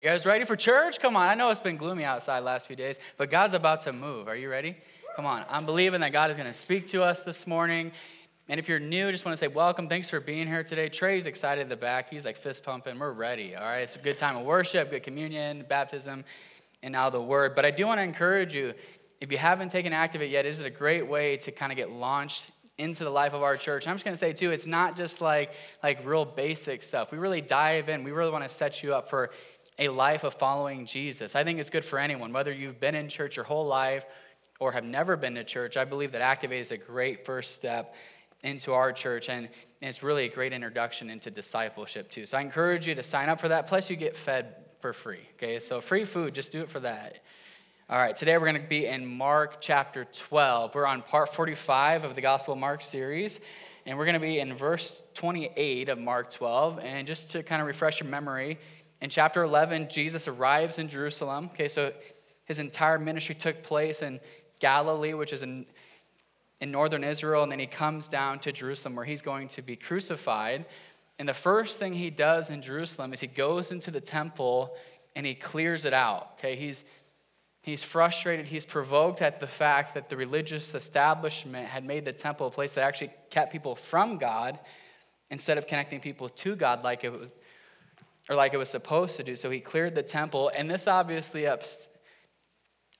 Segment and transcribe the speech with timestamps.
[0.00, 1.00] You guys ready for church?
[1.00, 1.26] Come on.
[1.26, 4.28] I know it's been gloomy outside last few days, but God's about to move.
[4.28, 4.76] Are you ready?
[5.16, 5.44] Come on.
[5.50, 7.90] I'm believing that God is going to speak to us this morning.
[8.48, 9.88] And if you're new, just want to say welcome.
[9.88, 10.88] Thanks for being here today.
[10.88, 12.10] Trey's excited in the back.
[12.10, 12.96] He's like fist pumping.
[12.96, 13.56] We're ready.
[13.56, 13.80] All right.
[13.80, 16.24] It's a good time of worship, good communion, baptism,
[16.84, 17.56] and now the word.
[17.56, 18.74] But I do want to encourage you
[19.20, 21.90] if you haven't taken Activate yet, it is a great way to kind of get
[21.90, 23.88] launched into the life of our church.
[23.88, 27.10] I'm just going to say too, it's not just like like real basic stuff.
[27.10, 28.04] We really dive in.
[28.04, 29.30] We really want to set you up for
[29.78, 31.36] a life of following Jesus.
[31.36, 34.04] I think it's good for anyone, whether you've been in church your whole life
[34.58, 35.76] or have never been to church.
[35.76, 37.94] I believe that Activate is a great first step
[38.42, 39.48] into our church, and
[39.80, 42.26] it's really a great introduction into discipleship, too.
[42.26, 43.66] So I encourage you to sign up for that.
[43.66, 45.58] Plus, you get fed for free, okay?
[45.58, 47.18] So free food, just do it for that.
[47.90, 50.74] All right, today we're going to be in Mark chapter 12.
[50.74, 53.40] We're on part 45 of the Gospel Mark series,
[53.86, 56.80] and we're going to be in verse 28 of Mark 12.
[56.80, 58.58] And just to kind of refresh your memory,
[59.00, 61.50] in chapter 11, Jesus arrives in Jerusalem.
[61.54, 61.92] Okay, so
[62.44, 64.20] his entire ministry took place in
[64.60, 65.66] Galilee, which is in,
[66.60, 69.76] in northern Israel, and then he comes down to Jerusalem where he's going to be
[69.76, 70.66] crucified.
[71.18, 74.74] And the first thing he does in Jerusalem is he goes into the temple
[75.14, 76.32] and he clears it out.
[76.38, 76.84] Okay, he's
[77.68, 82.46] He's frustrated, he's provoked at the fact that the religious establishment had made the temple
[82.46, 84.58] a place that actually kept people from God
[85.30, 87.30] instead of connecting people to God like it was
[88.28, 89.34] or like it was supposed to do.
[89.34, 91.88] So he cleared the temple, and this obviously ups,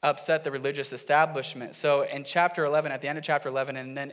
[0.02, 1.74] upset the religious establishment.
[1.74, 4.12] So in chapter 11, at the end of chapter 11, and then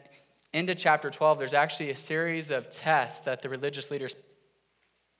[0.53, 4.15] into chapter 12, there's actually a series of tests that the religious leaders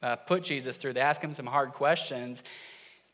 [0.01, 0.93] uh, put Jesus through.
[0.93, 2.43] They ask him some hard questions.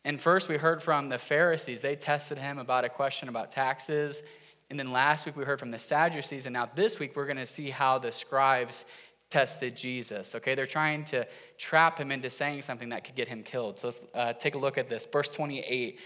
[0.03, 1.81] And first, we heard from the Pharisees.
[1.81, 4.21] They tested him about a question about taxes.
[4.69, 6.45] And then last week, we heard from the Sadducees.
[6.45, 8.85] And now this week, we're going to see how the scribes
[9.31, 10.35] tested Jesus.
[10.35, 11.25] Okay, they're trying to
[11.57, 13.79] trap him into saying something that could get him killed.
[13.79, 15.07] So let's uh, take a look at this.
[15.11, 15.99] Verse 28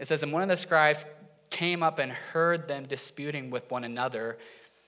[0.00, 1.04] it says, And one of the scribes
[1.50, 4.38] came up and heard them disputing with one another.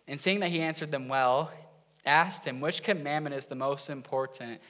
[0.08, 1.52] And seeing that he answered them well,
[2.04, 4.60] asked him, Which commandment is the most important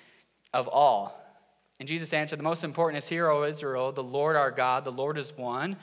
[0.53, 1.19] of all?
[1.79, 4.93] And Jesus answered, The most important is, Hear, O Israel, the Lord our God, the
[4.93, 5.77] Lord is one.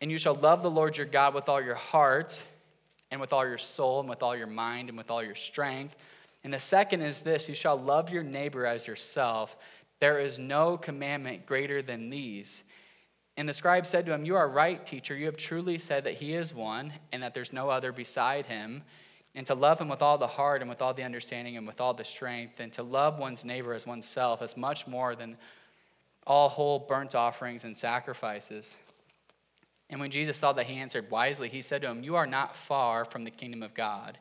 [0.00, 2.42] And you shall love the Lord your God with all your heart,
[3.10, 5.96] and with all your soul, and with all your mind, and with all your strength.
[6.42, 9.56] And the second is this you shall love your neighbor as yourself.
[10.00, 12.62] There is no commandment greater than these.
[13.36, 15.16] And the scribe said to him, You are right, teacher.
[15.16, 18.82] You have truly said that he is one, and that there's no other beside him.
[19.34, 21.80] And to love him with all the heart, and with all the understanding, and with
[21.80, 25.36] all the strength, and to love one's neighbor as oneself is much more than
[26.26, 28.76] all whole burnt offerings and sacrifices.
[29.88, 32.56] And when Jesus saw that he answered wisely, he said to him, You are not
[32.56, 34.18] far from the kingdom of God.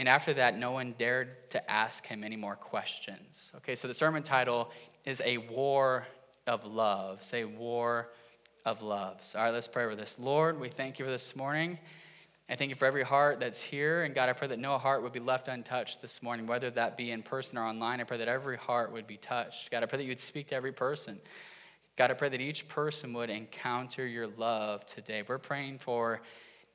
[0.00, 3.52] And after that, no one dared to ask him any more questions.
[3.56, 4.70] Okay, so the sermon title
[5.04, 6.06] is A War
[6.46, 7.22] of Love.
[7.22, 8.08] Say, War
[8.64, 9.34] of Loves.
[9.34, 10.18] All right, let's pray over this.
[10.18, 11.78] Lord, we thank you for this morning.
[12.48, 14.02] I thank you for every heart that's here.
[14.04, 16.96] And God, I pray that no heart would be left untouched this morning, whether that
[16.96, 18.00] be in person or online.
[18.00, 19.70] I pray that every heart would be touched.
[19.70, 21.20] God, I pray that you would speak to every person.
[21.96, 25.22] God, I pray that each person would encounter your love today.
[25.28, 26.22] We're praying for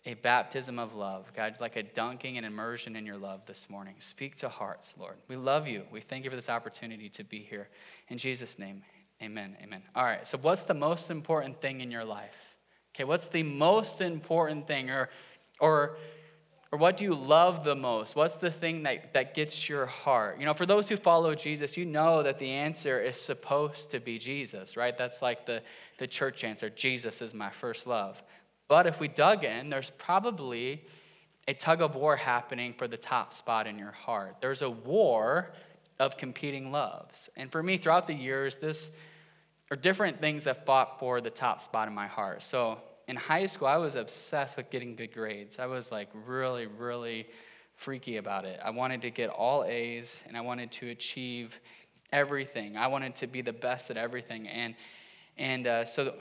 [0.05, 1.31] a baptism of love.
[1.35, 3.95] God, like a dunking and immersion in your love this morning.
[3.99, 5.15] Speak to hearts, Lord.
[5.27, 5.83] We love you.
[5.91, 7.69] We thank you for this opportunity to be here.
[8.09, 8.83] In Jesus' name,
[9.21, 9.57] amen.
[9.63, 9.81] Amen.
[9.95, 12.35] All right, so what's the most important thing in your life?
[12.95, 14.91] Okay, what's the most important thing?
[14.91, 15.09] Or,
[15.59, 15.97] or,
[16.71, 18.15] or what do you love the most?
[18.15, 20.39] What's the thing that, that gets your heart?
[20.39, 23.99] You know, for those who follow Jesus, you know that the answer is supposed to
[23.99, 24.95] be Jesus, right?
[24.95, 25.63] That's like the,
[25.97, 28.21] the church answer Jesus is my first love.
[28.67, 30.83] But if we dug in, there's probably
[31.47, 34.37] a tug of war happening for the top spot in your heart.
[34.41, 35.53] There's a war
[35.99, 37.29] of competing loves.
[37.35, 38.89] And for me, throughout the years, this
[39.71, 42.43] are different things that fought for the top spot in my heart.
[42.43, 45.59] So in high school, I was obsessed with getting good grades.
[45.59, 47.27] I was like really, really
[47.75, 48.59] freaky about it.
[48.63, 51.59] I wanted to get all A's and I wanted to achieve
[52.11, 52.77] everything.
[52.77, 54.47] I wanted to be the best at everything.
[54.47, 54.75] And
[55.37, 56.13] and uh, so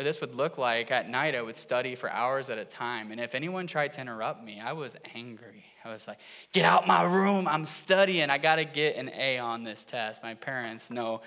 [0.00, 3.12] or this would look like at night I would study for hours at a time.
[3.12, 5.62] And if anyone tried to interrupt me, I was angry.
[5.84, 6.16] I was like,
[6.52, 7.46] get out my room.
[7.46, 8.30] I'm studying.
[8.30, 10.22] I got to get an A on this test.
[10.22, 11.20] My parents know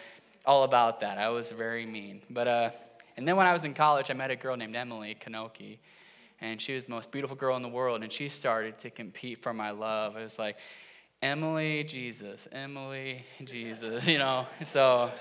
[0.43, 1.19] all about that.
[1.19, 2.23] I was very mean.
[2.31, 2.69] But, uh,
[3.15, 5.77] and then when I was in college, I met a girl named Emily Kanoki.
[6.41, 8.01] And she was the most beautiful girl in the world.
[8.01, 10.17] And she started to compete for my love.
[10.17, 10.57] It was like,
[11.21, 14.47] Emily, Jesus, Emily, Jesus, you know.
[14.63, 15.11] So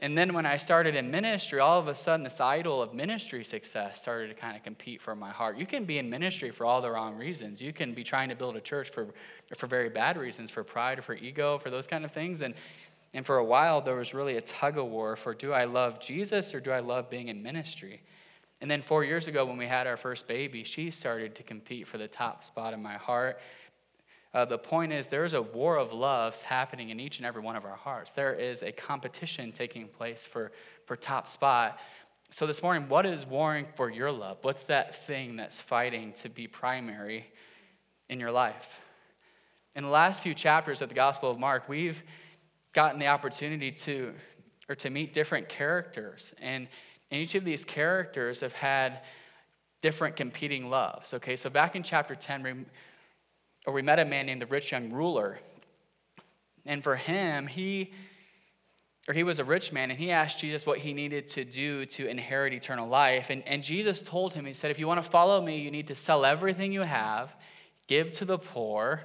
[0.00, 3.44] and then when I started in ministry, all of a sudden this idol of ministry
[3.44, 5.58] success started to kind of compete for my heart.
[5.58, 7.60] You can be in ministry for all the wrong reasons.
[7.60, 9.08] You can be trying to build a church for,
[9.54, 12.42] for very bad reasons, for pride or for ego, for those kind of things.
[12.42, 12.54] And,
[13.12, 16.00] And for a while, there was really a tug of war for do I love
[16.00, 18.02] Jesus or do I love being in ministry?
[18.60, 21.88] And then four years ago, when we had our first baby, she started to compete
[21.88, 23.40] for the top spot in my heart.
[24.32, 27.42] Uh, the point is, there is a war of loves happening in each and every
[27.42, 28.12] one of our hearts.
[28.12, 30.52] There is a competition taking place for,
[30.86, 31.80] for top spot.
[32.30, 34.38] So, this morning, what is warring for your love?
[34.42, 37.26] What's that thing that's fighting to be primary
[38.08, 38.80] in your life?
[39.74, 42.02] In the last few chapters of the Gospel of Mark, we've
[42.72, 44.14] gotten the opportunity to,
[44.68, 46.32] or to meet different characters.
[46.40, 46.68] And,
[47.10, 49.00] and each of these characters have had
[49.82, 51.14] different competing loves.
[51.14, 52.52] Okay, so back in chapter 10, we,
[53.70, 55.38] or we met a man named the rich young ruler.
[56.66, 57.92] And for him, he
[59.08, 61.86] or he was a rich man and he asked Jesus what he needed to do
[61.86, 63.30] to inherit eternal life.
[63.30, 65.86] And, and Jesus told him, He said, If you want to follow me, you need
[65.86, 67.32] to sell everything you have,
[67.86, 69.04] give to the poor,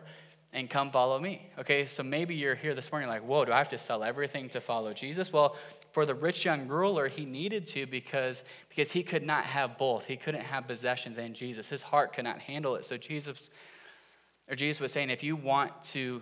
[0.52, 1.48] and come follow me.
[1.60, 4.48] Okay, so maybe you're here this morning like, whoa, do I have to sell everything
[4.50, 5.32] to follow Jesus?
[5.32, 5.58] Well,
[5.92, 10.06] for the rich young ruler, he needed to because, because he could not have both.
[10.06, 11.68] He couldn't have possessions and Jesus.
[11.68, 12.86] His heart could not handle it.
[12.86, 13.50] So Jesus,
[14.50, 16.22] or Jesus was saying, if you want to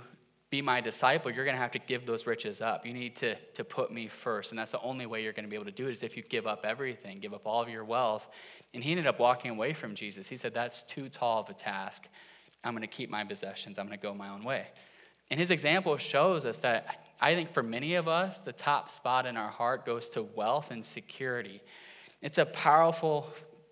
[0.50, 2.86] be my disciple, you're going to have to give those riches up.
[2.86, 4.52] You need to, to put me first.
[4.52, 6.16] And that's the only way you're going to be able to do it is if
[6.16, 8.28] you give up everything, give up all of your wealth.
[8.74, 10.28] And he ended up walking away from Jesus.
[10.28, 12.08] He said, that's too tall of a task
[12.64, 13.78] I'm going to keep my possessions.
[13.78, 14.68] I'm going to go my own way.
[15.30, 19.26] And his example shows us that I think for many of us, the top spot
[19.26, 21.62] in our heart goes to wealth and security.
[22.22, 23.30] It's a powerful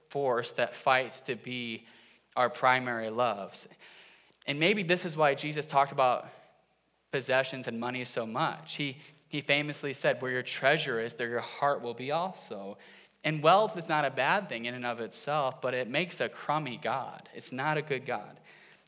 [0.10, 1.86] force that fights to be
[2.36, 3.68] our primary loves.
[4.48, 6.28] And maybe this is why Jesus talked about
[7.12, 8.76] possessions and money so much.
[8.76, 8.98] He,
[9.28, 12.78] he famously said, Where your treasure is, there your heart will be also.
[13.24, 16.30] And wealth is not a bad thing in and of itself, but it makes a
[16.30, 17.30] crummy God.
[17.36, 18.40] It's not a good God.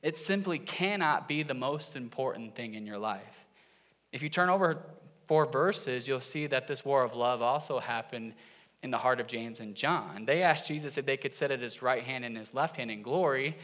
[0.02, 3.46] It simply cannot be the most important thing in your life.
[4.12, 4.80] If you turn over
[5.28, 8.34] four verses, you'll see that this war of love also happened
[8.82, 10.26] in the heart of James and John.
[10.26, 12.92] They asked Jesus if they could sit at his right hand and his left hand
[12.92, 13.56] in glory.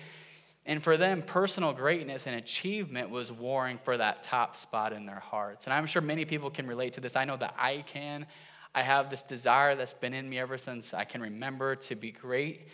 [0.69, 5.19] And for them, personal greatness and achievement was warring for that top spot in their
[5.19, 5.65] hearts.
[5.65, 7.15] And I'm sure many people can relate to this.
[7.15, 8.25] I know that I can.
[8.73, 12.11] I have this desire that's been in me ever since I can remember to be
[12.11, 12.67] great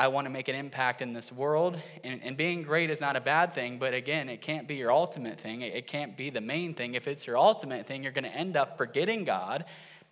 [0.00, 1.78] I want to make an impact in this world.
[2.02, 4.90] And, and, being great is not a bad thing, but again, it can't be your
[4.90, 5.60] ultimate thing.
[5.60, 6.94] It, it can't be the main thing.
[6.94, 9.66] If it's your ultimate thing, you're going to end up forgetting God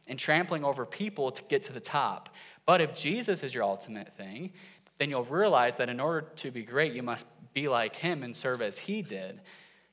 [0.06, 2.28] and trampling over people to get to the top.
[2.66, 4.52] But if Jesus is your ultimate thing,
[4.98, 8.36] then you'll realize that in order to be great, you must be like him and
[8.36, 9.40] serve as he did.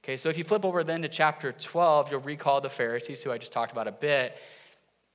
[0.03, 3.31] Okay, so if you flip over then to chapter 12, you'll recall the Pharisees, who
[3.31, 4.37] I just talked about a bit.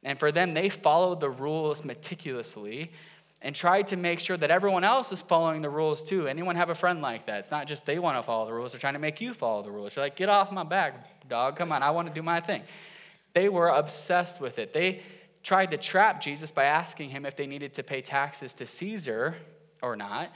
[0.03, 2.91] And for them, they followed the rules meticulously
[3.43, 6.27] and tried to make sure that everyone else is following the rules too.
[6.27, 7.39] Anyone have a friend like that?
[7.39, 9.63] It's not just they want to follow the rules, they're trying to make you follow
[9.63, 9.97] the rules.
[9.97, 11.57] You're like, get off my back, dog.
[11.57, 12.63] Come on, I want to do my thing.
[13.33, 14.73] They were obsessed with it.
[14.73, 15.03] They
[15.43, 19.37] tried to trap Jesus by asking him if they needed to pay taxes to Caesar
[19.83, 20.33] or not.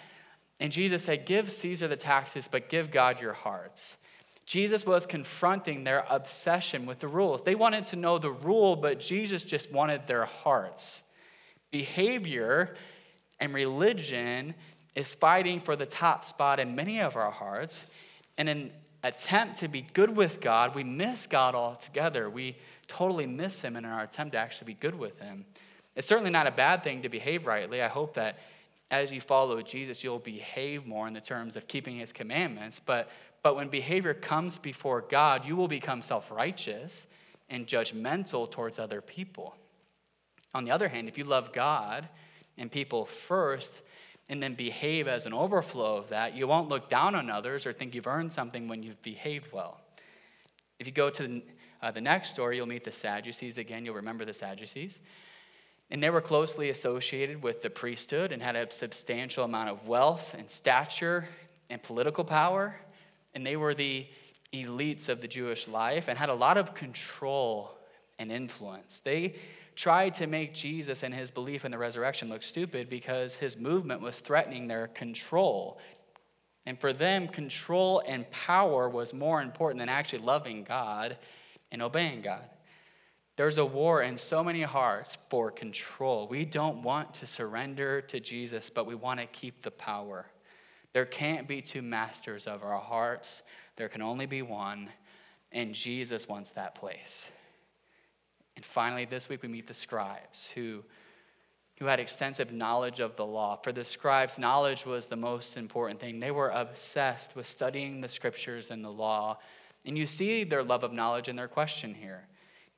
[0.60, 3.96] And Jesus said, Give Caesar the taxes, but give God your hearts.
[4.46, 7.42] Jesus was confronting their obsession with the rules.
[7.42, 11.02] They wanted to know the rule, but Jesus just wanted their hearts.
[11.70, 12.76] Behavior
[13.40, 14.54] and religion
[14.94, 17.84] is fighting for the top spot in many of our hearts.
[18.36, 18.70] In
[19.02, 22.28] attempt to be good with God, we miss God altogether.
[22.28, 22.56] We
[22.86, 25.44] totally miss Him in our attempt to actually be good with Him.
[25.96, 27.82] It's certainly not a bad thing to behave rightly.
[27.82, 28.38] I hope that
[28.90, 32.80] as you follow Jesus, you'll behave more in the terms of keeping His commandments.
[32.84, 33.10] But,
[33.42, 37.06] but when behavior comes before God, you will become self righteous
[37.50, 39.54] and judgmental towards other people.
[40.54, 42.08] On the other hand, if you love God,
[42.56, 43.82] and people first
[44.28, 47.72] and then behave as an overflow of that, you won't look down on others or
[47.72, 49.80] think you've earned something when you've behaved well.
[50.78, 51.42] If you go to
[51.82, 53.84] uh, the next story, you'll meet the Sadducees again.
[53.84, 55.00] You'll remember the Sadducees.
[55.90, 60.34] And they were closely associated with the priesthood and had a substantial amount of wealth
[60.36, 61.28] and stature
[61.70, 62.76] and political power.
[63.34, 64.06] And they were the
[64.52, 67.76] elites of the Jewish life and had a lot of control
[68.18, 69.00] and influence.
[69.00, 69.34] They
[69.74, 74.00] tried to make Jesus and his belief in the resurrection look stupid because his movement
[74.00, 75.78] was threatening their control.
[76.66, 81.16] And for them, control and power was more important than actually loving God
[81.70, 82.44] and obeying God.
[83.36, 86.28] There's a war in so many hearts for control.
[86.28, 90.26] We don't want to surrender to Jesus, but we want to keep the power.
[90.92, 93.42] There can't be two masters of our hearts,
[93.76, 94.88] there can only be one,
[95.50, 97.30] and Jesus wants that place.
[98.54, 100.84] And finally, this week we meet the scribes who,
[101.80, 103.56] who had extensive knowledge of the law.
[103.56, 106.20] For the scribes, knowledge was the most important thing.
[106.20, 109.38] They were obsessed with studying the scriptures and the law.
[109.84, 112.28] And you see their love of knowledge in their question here.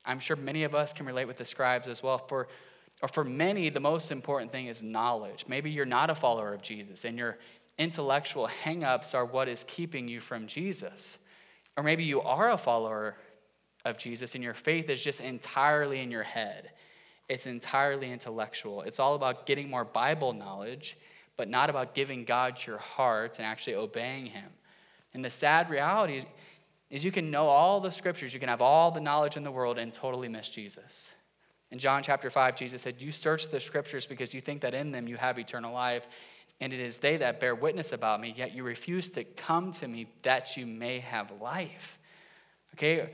[0.07, 2.17] I'm sure many of us can relate with the scribes as well.
[2.17, 2.47] For,
[3.01, 5.45] or for many, the most important thing is knowledge.
[5.47, 7.37] Maybe you're not a follower of Jesus and your
[7.77, 11.17] intellectual hangups are what is keeping you from Jesus.
[11.75, 13.15] Or maybe you are a follower
[13.85, 16.71] of Jesus and your faith is just entirely in your head.
[17.29, 18.81] It's entirely intellectual.
[18.81, 20.97] It's all about getting more Bible knowledge,
[21.35, 24.49] but not about giving God your heart and actually obeying Him.
[25.13, 26.21] And the sad reality
[26.89, 29.51] is, you can know all the scriptures, you can have all the knowledge in the
[29.51, 31.11] world and totally miss Jesus.
[31.69, 34.91] In John chapter 5, Jesus said, You search the scriptures because you think that in
[34.91, 36.07] them you have eternal life,
[36.61, 39.87] and it is they that bear witness about me, yet you refuse to come to
[39.87, 41.99] me that you may have life.
[42.73, 43.09] Okay?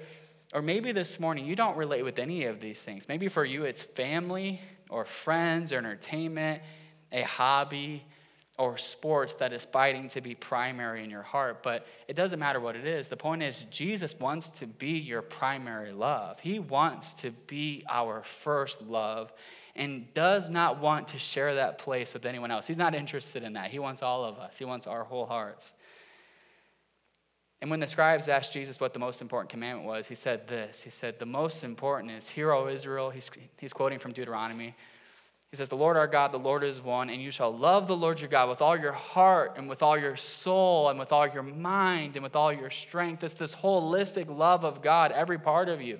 [0.53, 3.07] Or maybe this morning you don't relate with any of these things.
[3.07, 6.61] Maybe for you it's family or friends or entertainment,
[7.11, 8.05] a hobby,
[8.57, 12.59] or sports that is fighting to be primary in your heart, but it doesn't matter
[12.59, 13.07] what it is.
[13.07, 16.39] The point is, Jesus wants to be your primary love.
[16.39, 19.33] He wants to be our first love
[19.75, 22.67] and does not want to share that place with anyone else.
[22.67, 23.71] He's not interested in that.
[23.71, 25.73] He wants all of us, He wants our whole hearts.
[27.59, 30.83] And when the scribes asked Jesus what the most important commandment was, he said this
[30.83, 33.09] He said, The most important is, Hear, O Israel.
[33.09, 34.75] He's, he's quoting from Deuteronomy.
[35.53, 37.95] He says, The Lord our God, the Lord is one, and you shall love the
[37.95, 41.27] Lord your God with all your heart and with all your soul and with all
[41.27, 43.23] your mind and with all your strength.
[43.23, 45.99] It's this holistic love of God, every part of you.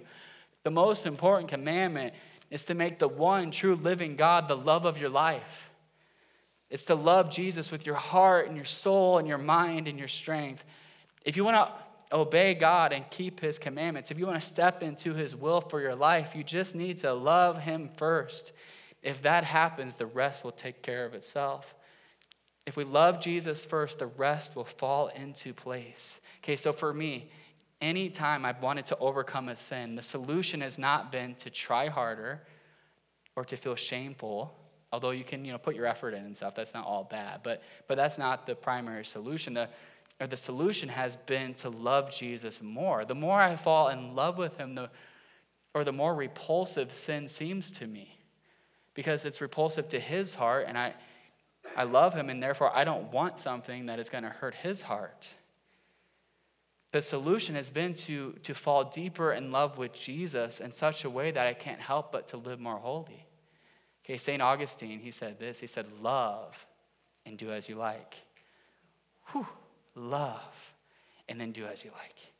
[0.64, 2.16] The most important commandment
[2.50, 5.70] is to make the one true living God the love of your life.
[6.72, 10.08] It's to love Jesus with your heart and your soul and your mind and your
[10.08, 10.64] strength.
[11.26, 14.82] If you want to obey God and keep his commandments, if you want to step
[14.82, 18.52] into his will for your life, you just need to love him first.
[19.04, 21.76] If that happens, the rest will take care of itself.
[22.66, 26.22] If we love Jesus first, the rest will fall into place.
[26.40, 27.30] Okay, so for me,
[27.82, 32.42] anytime I've wanted to overcome a sin, the solution has not been to try harder
[33.36, 34.58] or to feel shameful,
[34.94, 36.56] although you can, you know, put your effort in and stuff.
[36.56, 39.54] That's not all bad, but but that's not the primary solution.
[39.56, 39.68] The
[40.22, 43.04] or the solution has been to love Jesus more.
[43.04, 44.90] The more I fall in love with him, the
[45.74, 48.23] or the more repulsive sin seems to me
[48.94, 50.94] because it's repulsive to his heart and I,
[51.76, 54.84] I love him and therefore I don't want something that is going to hurt his
[54.84, 55.30] heart.
[56.92, 61.10] The solution has been to, to fall deeper in love with Jesus in such a
[61.10, 63.26] way that I can't help but to live more holy.
[64.06, 64.42] Okay, St.
[64.42, 65.60] Augustine, he said this.
[65.60, 66.68] He said, Love
[67.26, 68.16] and do as you like.
[69.32, 69.48] Whew,
[69.96, 70.74] love
[71.28, 72.34] and then do as you like.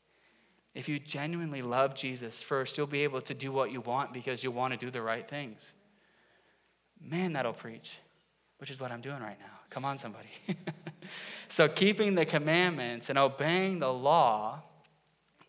[0.74, 4.44] If you genuinely love Jesus first, you'll be able to do what you want because
[4.44, 5.74] you want to do the right things.
[7.04, 7.98] Man, that'll preach,
[8.58, 9.58] which is what I'm doing right now.
[9.70, 10.28] Come on, somebody.
[11.48, 14.62] so, keeping the commandments and obeying the law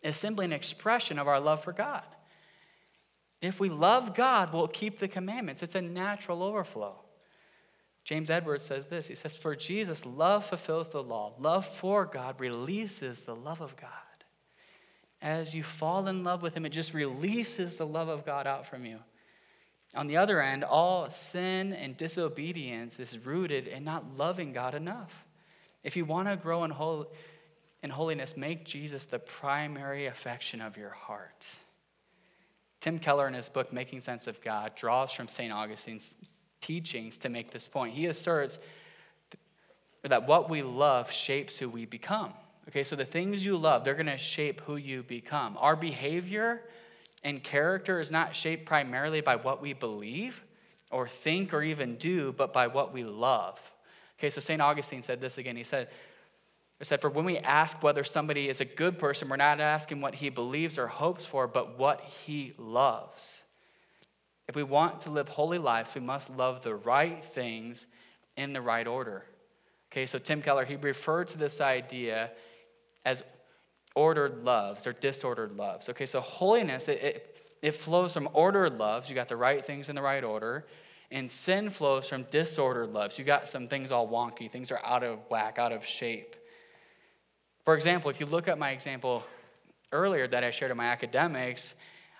[0.02, 2.04] is simply an expression of our love for God.
[3.40, 5.62] If we love God, we'll keep the commandments.
[5.62, 6.96] It's a natural overflow.
[8.04, 11.34] James Edwards says this He says, For Jesus, love fulfills the law.
[11.38, 13.90] Love for God releases the love of God.
[15.20, 18.66] As you fall in love with Him, it just releases the love of God out
[18.66, 18.98] from you.
[19.96, 25.24] On the other end, all sin and disobedience is rooted in not loving God enough.
[25.82, 27.12] If you want to grow in, hol-
[27.82, 31.58] in holiness, make Jesus the primary affection of your heart.
[32.80, 35.52] Tim Keller, in his book, Making Sense of God, draws from St.
[35.52, 36.14] Augustine's
[36.60, 37.94] teachings to make this point.
[37.94, 38.58] He asserts
[40.02, 42.32] that what we love shapes who we become.
[42.68, 45.56] Okay, so the things you love, they're going to shape who you become.
[45.58, 46.62] Our behavior
[47.26, 50.44] and character is not shaped primarily by what we believe
[50.92, 53.60] or think or even do, but by what we love.
[54.16, 54.62] Okay, so St.
[54.62, 55.56] Augustine said this again.
[55.56, 55.88] He said,
[56.78, 60.00] he said, For when we ask whether somebody is a good person, we're not asking
[60.00, 63.42] what he believes or hopes for, but what he loves.
[64.46, 67.88] If we want to live holy lives, we must love the right things
[68.36, 69.24] in the right order.
[69.90, 72.30] Okay, so Tim Keller, he referred to this idea
[73.04, 73.24] as
[73.96, 75.88] ordered loves or disordered loves.
[75.88, 79.08] Okay, so holiness, it, it, it flows from ordered loves.
[79.08, 80.66] You got the right things in the right order.
[81.10, 83.18] And sin flows from disordered loves.
[83.18, 86.36] You got some things all wonky, things are out of whack, out of shape.
[87.64, 89.24] For example, if you look at my example
[89.90, 91.74] earlier that I shared in my academics,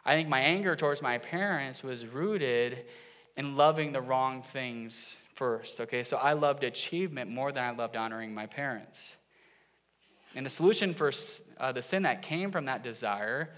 [0.04, 2.87] I think my anger towards my parents was rooted
[3.37, 5.80] in loving the wrong things first.
[5.80, 9.16] Okay, so I loved achievement more than I loved honoring my parents.
[10.37, 11.11] And the solution for
[11.59, 13.50] uh, the sin that came from that desire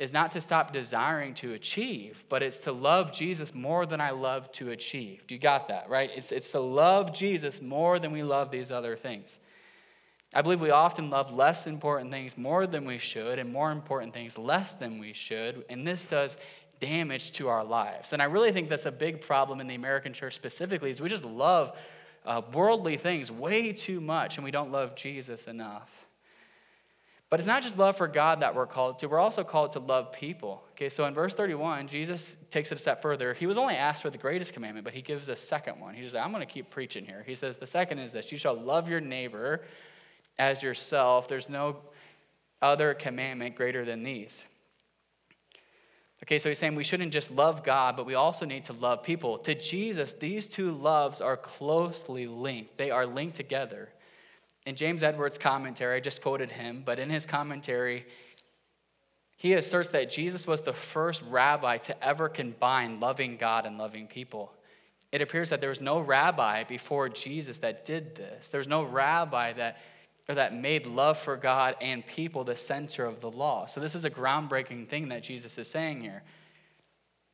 [0.00, 4.10] is not to stop desiring to achieve, but it's to love Jesus more than I
[4.10, 5.22] love to achieve.
[5.28, 6.10] You got that, right?
[6.16, 9.38] It's, it's to love Jesus more than we love these other things.
[10.32, 14.14] I believe we often love less important things more than we should, and more important
[14.14, 16.36] things less than we should, and this does
[16.80, 18.12] damage to our lives.
[18.12, 21.08] And I really think that's a big problem in the American church specifically, is we
[21.08, 21.76] just love
[22.24, 25.99] uh, worldly things way too much, and we don't love Jesus enough.
[27.30, 29.78] But it's not just love for God that we're called to, we're also called to
[29.78, 30.64] love people.
[30.72, 33.34] Okay, so in verse 31, Jesus takes it a step further.
[33.34, 35.94] He was only asked for the greatest commandment, but he gives a second one.
[35.94, 37.22] He says, I'm going to keep preaching here.
[37.24, 39.62] He says, The second is this you shall love your neighbor
[40.40, 41.28] as yourself.
[41.28, 41.76] There's no
[42.60, 44.44] other commandment greater than these.
[46.24, 49.04] Okay, so he's saying we shouldn't just love God, but we also need to love
[49.04, 49.38] people.
[49.38, 53.88] To Jesus, these two loves are closely linked, they are linked together.
[54.70, 58.06] In James Edwards' commentary, I just quoted him, but in his commentary,
[59.36, 64.06] he asserts that Jesus was the first rabbi to ever combine loving God and loving
[64.06, 64.52] people.
[65.10, 68.48] It appears that there was no rabbi before Jesus that did this.
[68.48, 69.80] There's no rabbi that
[70.28, 73.66] or that made love for God and people the center of the law.
[73.66, 76.22] So this is a groundbreaking thing that Jesus is saying here.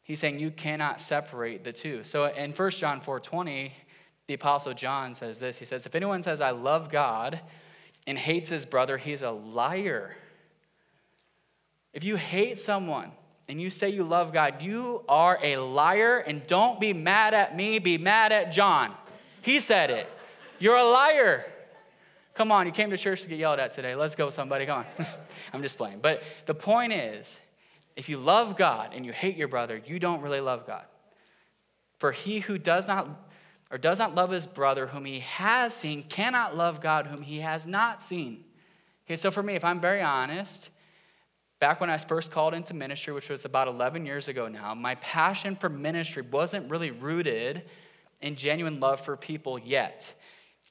[0.02, 2.02] He's saying you cannot separate the two.
[2.02, 3.72] So in 1 John 4:20,
[4.26, 5.58] the apostle John says this.
[5.58, 7.40] He says, "If anyone says I love God
[8.06, 10.16] and hates his brother, he's a liar."
[11.92, 13.12] If you hate someone
[13.48, 17.56] and you say you love God, you are a liar and don't be mad at
[17.56, 18.94] me, be mad at John.
[19.40, 20.06] He said it.
[20.58, 21.46] You're a liar.
[22.34, 23.94] Come on, you came to church to get yelled at today.
[23.94, 24.66] Let's go, somebody.
[24.66, 25.06] Come on.
[25.54, 26.00] I'm just playing.
[26.02, 27.40] But the point is,
[27.96, 30.84] if you love God and you hate your brother, you don't really love God.
[31.98, 33.25] For he who does not
[33.70, 37.40] or does not love his brother whom he has seen cannot love God whom he
[37.40, 38.44] has not seen.
[39.06, 40.70] Okay, so for me, if I'm very honest,
[41.60, 44.74] back when I was first called into ministry, which was about 11 years ago now,
[44.74, 47.62] my passion for ministry wasn't really rooted
[48.20, 50.14] in genuine love for people yet.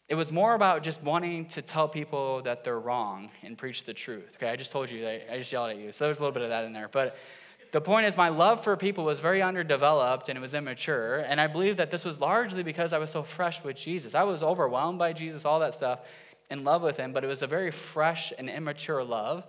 [0.07, 3.93] It was more about just wanting to tell people that they're wrong and preach the
[3.93, 4.33] truth.
[4.35, 5.91] Okay, I just told you, I just yelled at you.
[5.91, 6.89] So there's a little bit of that in there.
[6.91, 7.17] But
[7.75, 11.17] the point is, my love for people was very underdeveloped and it was immature.
[11.17, 14.15] And I believe that this was largely because I was so fresh with Jesus.
[14.15, 15.99] I was overwhelmed by Jesus, all that stuff,
[16.49, 19.43] in love with him, but it was a very fresh and immature love.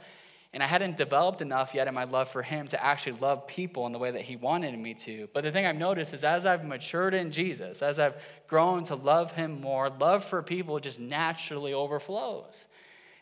[0.52, 3.86] And I hadn't developed enough yet in my love for him to actually love people
[3.86, 5.28] in the way that he wanted me to.
[5.32, 8.96] But the thing I've noticed is as I've matured in Jesus, as I've grown to
[8.96, 12.66] love him more, love for people just naturally overflows.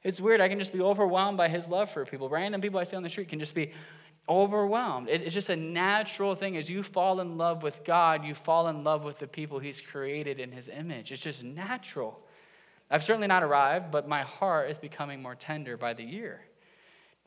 [0.03, 0.41] It's weird.
[0.41, 2.31] I can just be overwhelmed by his love for people.
[2.31, 3.73] Random people I see on the street can just be
[4.29, 5.09] overwhelmed.
[5.09, 6.57] It's just a natural thing.
[6.57, 9.81] As you fall in love with God, you fall in love with the people he's
[9.81, 11.13] created in his image.
[11.13, 12.21] It's just natural.
[12.91, 16.43] I've certainly not arrived, but my heart is becoming more tender by the year.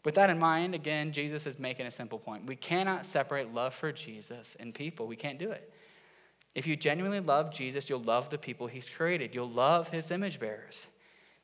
[0.03, 2.45] With that in mind, again, Jesus is making a simple point.
[2.45, 5.07] We cannot separate love for Jesus and people.
[5.07, 5.71] We can't do it.
[6.55, 9.35] If you genuinely love Jesus, you'll love the people he's created.
[9.35, 10.87] You'll love his image bearers.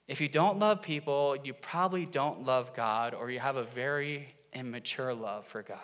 [0.07, 4.33] If you don't love people, you probably don't love God or you have a very
[4.53, 5.77] immature love for God.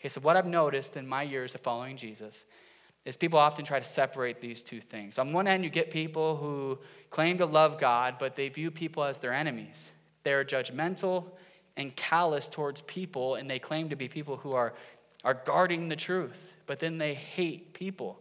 [0.00, 2.46] Okay, so what I've noticed in my years of following Jesus
[3.04, 5.18] is people often try to separate these two things.
[5.18, 6.78] On one end, you get people who
[7.10, 9.90] claim to love God, but they view people as their enemies.
[10.24, 11.26] They're judgmental
[11.76, 14.74] and callous towards people, and they claim to be people who are,
[15.24, 18.18] are guarding the truth, but then they hate people.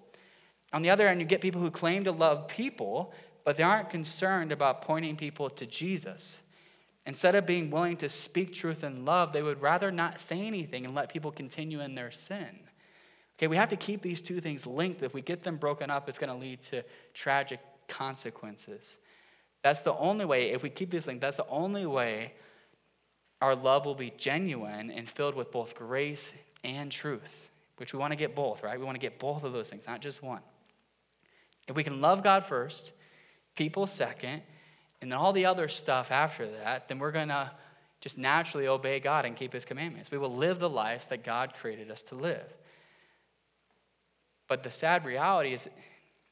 [0.71, 3.89] On the other end, you get people who claim to love people, but they aren't
[3.89, 6.41] concerned about pointing people to Jesus.
[7.05, 10.85] Instead of being willing to speak truth in love, they would rather not say anything
[10.85, 12.59] and let people continue in their sin.
[13.37, 15.03] Okay, we have to keep these two things linked.
[15.03, 18.97] If we get them broken up, it's going to lead to tragic consequences.
[19.61, 22.33] That's the only way, if we keep these linked, that's the only way
[23.41, 28.11] our love will be genuine and filled with both grace and truth, which we want
[28.11, 28.79] to get both, right?
[28.79, 30.41] We want to get both of those things, not just one.
[31.67, 32.93] If we can love God first,
[33.55, 34.41] people second,
[35.01, 37.51] and then all the other stuff after that, then we're going to
[38.01, 40.11] just naturally obey God and keep his commandments.
[40.11, 42.53] We will live the lives that God created us to live.
[44.47, 45.69] But the sad reality is,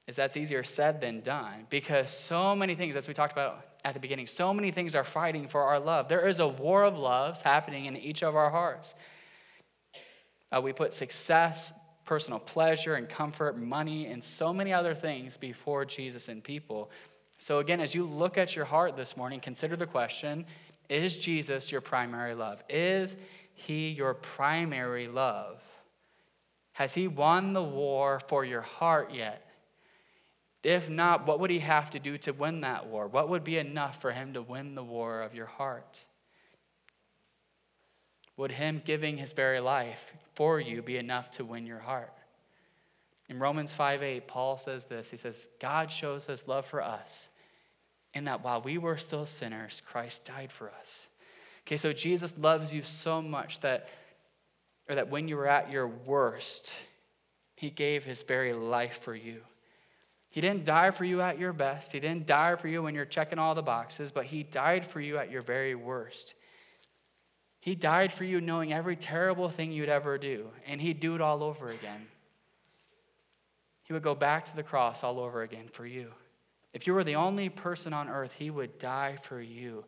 [0.07, 3.93] is that's easier said than done because so many things, as we talked about at
[3.93, 4.27] the beginning.
[4.27, 6.07] So many things are fighting for our love.
[6.07, 8.95] There is a war of loves happening in each of our hearts.
[10.51, 11.73] Uh, we put success,
[12.05, 16.91] personal pleasure, and comfort, money, and so many other things before Jesus and people.
[17.39, 20.45] So, again, as you look at your heart this morning, consider the question
[20.89, 22.63] Is Jesus your primary love?
[22.69, 23.15] Is
[23.53, 25.61] he your primary love?
[26.73, 29.45] Has he won the war for your heart yet?
[30.63, 33.07] If not, what would he have to do to win that war?
[33.07, 36.05] What would be enough for him to win the war of your heart?
[38.37, 42.13] Would him giving his very life for you be enough to win your heart?
[43.29, 47.27] In Romans 5 8, Paul says this He says, God shows his love for us
[48.13, 51.07] in that while we were still sinners, Christ died for us.
[51.65, 53.89] Okay, so Jesus loves you so much that,
[54.89, 56.75] or that when you were at your worst,
[57.55, 59.41] he gave his very life for you.
[60.29, 61.91] He didn't die for you at your best.
[61.93, 64.99] He didn't die for you when you're checking all the boxes, but he died for
[64.99, 66.33] you at your very worst.
[67.59, 71.21] He died for you knowing every terrible thing you'd ever do, and he'd do it
[71.21, 72.07] all over again.
[73.93, 76.07] He would go back to the cross all over again for you.
[76.73, 79.85] If you were the only person on earth, he would die for you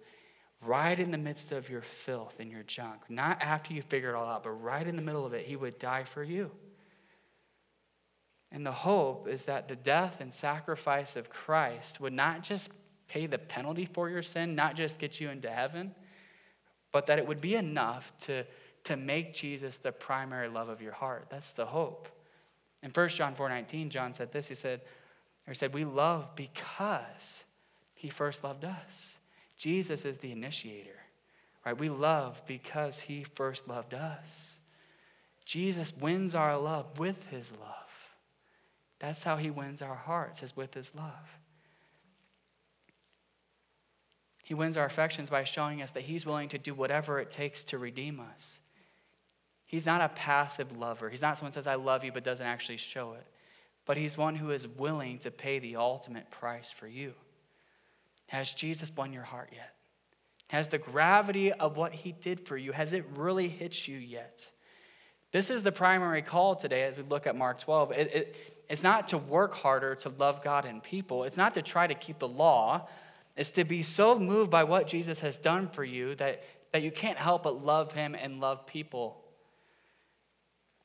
[0.62, 3.10] right in the midst of your filth and your junk.
[3.10, 5.56] Not after you figure it all out, but right in the middle of it, he
[5.56, 6.52] would die for you.
[8.52, 12.70] And the hope is that the death and sacrifice of Christ would not just
[13.08, 15.96] pay the penalty for your sin, not just get you into heaven,
[16.92, 18.44] but that it would be enough to,
[18.84, 21.26] to make Jesus the primary love of your heart.
[21.32, 22.08] That's the hope.
[22.86, 24.48] In 1 John 4:19, John said this.
[24.48, 24.80] He said,
[25.48, 27.44] or he said, We love because
[27.96, 29.18] he first loved us.
[29.58, 31.02] Jesus is the initiator.
[31.66, 31.78] Right?
[31.78, 34.60] We love because he first loved us.
[35.46, 37.72] Jesus wins our love with his love.
[39.00, 41.40] That's how he wins our hearts, is with his love.
[44.44, 47.64] He wins our affections by showing us that he's willing to do whatever it takes
[47.66, 48.60] to redeem us.
[49.66, 51.10] He's not a passive lover.
[51.10, 53.26] He's not someone who says, I love you, but doesn't actually show it.
[53.86, 57.14] But he's one who is willing to pay the ultimate price for you.
[58.28, 59.74] Has Jesus won your heart yet?
[60.48, 64.50] Has the gravity of what he did for you, has it really hit you yet?
[65.32, 67.92] This is the primary call today as we look at Mark 12.
[67.92, 68.36] It, it,
[68.70, 71.96] it's not to work harder to love God and people, it's not to try to
[71.96, 72.88] keep the law.
[73.36, 76.92] It's to be so moved by what Jesus has done for you that, that you
[76.92, 79.25] can't help but love him and love people.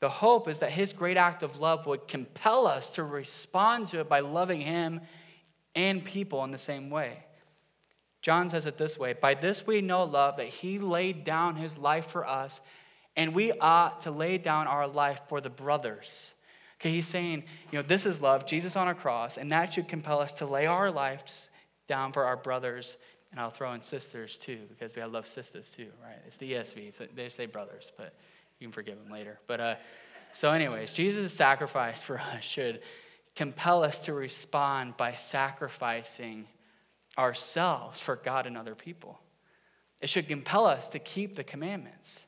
[0.01, 4.01] The hope is that his great act of love would compel us to respond to
[4.01, 5.01] it by loving him
[5.75, 7.25] and people in the same way.
[8.23, 11.79] John says it this way By this we know love, that he laid down his
[11.79, 12.61] life for us,
[13.17, 16.33] and we ought to lay down our life for the brothers.
[16.81, 19.87] Okay, he's saying, you know, this is love, Jesus on a cross, and that should
[19.87, 21.51] compel us to lay our lives
[21.87, 22.97] down for our brothers,
[23.31, 26.17] and I'll throw in sisters too, because we have love sisters too, right?
[26.27, 28.15] It's the ESV, so they say brothers, but
[28.61, 29.41] you can forgive them later.
[29.47, 29.75] But uh,
[30.33, 32.81] so, anyways, Jesus' sacrifice for us should
[33.35, 36.47] compel us to respond by sacrificing
[37.19, 39.19] ourselves for God and other people.
[40.01, 42.27] It should compel us to keep the commandments.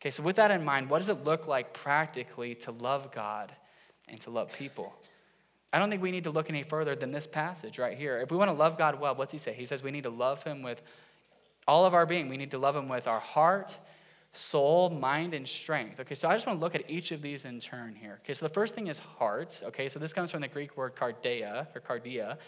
[0.00, 3.52] Okay, so with that in mind, what does it look like practically to love God
[4.08, 4.92] and to love people?
[5.72, 8.18] I don't think we need to look any further than this passage right here.
[8.18, 9.52] If we want to love God well, what's he say?
[9.52, 10.82] He says we need to love him with
[11.66, 12.28] all of our being.
[12.28, 13.76] We need to love him with our heart,
[14.32, 16.00] soul, mind, and strength.
[16.00, 18.20] Okay, so I just want to look at each of these in turn here.
[18.24, 19.60] Okay, so the first thing is heart.
[19.64, 22.38] Okay, so this comes from the Greek word cardia or cardia.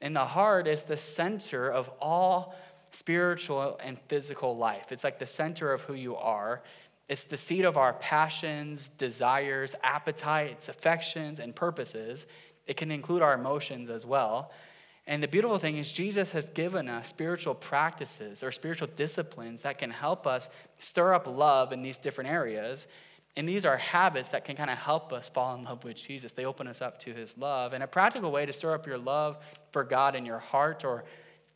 [0.00, 2.54] And the heart is the center of all
[2.92, 4.92] spiritual and physical life.
[4.92, 6.62] It's like the center of who you are.
[7.08, 12.26] It's the seat of our passions, desires, appetites, affections, and purposes.
[12.66, 14.52] It can include our emotions as well.
[15.06, 19.78] And the beautiful thing is, Jesus has given us spiritual practices or spiritual disciplines that
[19.78, 22.86] can help us stir up love in these different areas.
[23.36, 26.32] And these are habits that can kind of help us fall in love with Jesus.
[26.32, 27.72] They open us up to his love.
[27.72, 29.36] And a practical way to stir up your love
[29.72, 31.04] for God in your heart or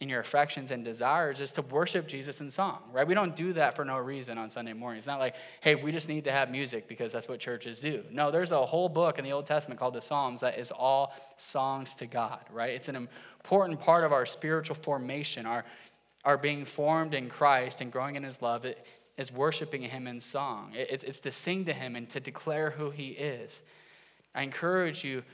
[0.00, 3.06] in your affections and desires is to worship Jesus in song, right?
[3.06, 4.98] We don't do that for no reason on Sunday morning.
[4.98, 8.04] It's not like, hey, we just need to have music because that's what churches do.
[8.10, 11.14] No, there's a whole book in the Old Testament called the Psalms that is all
[11.36, 12.70] songs to God, right?
[12.70, 15.64] It's an important part of our spiritual formation, our,
[16.24, 18.64] our being formed in Christ and growing in his love.
[18.64, 20.74] It is worshiping him in song.
[20.76, 23.62] It, it's to sing to him and to declare who he is.
[24.32, 25.24] I encourage you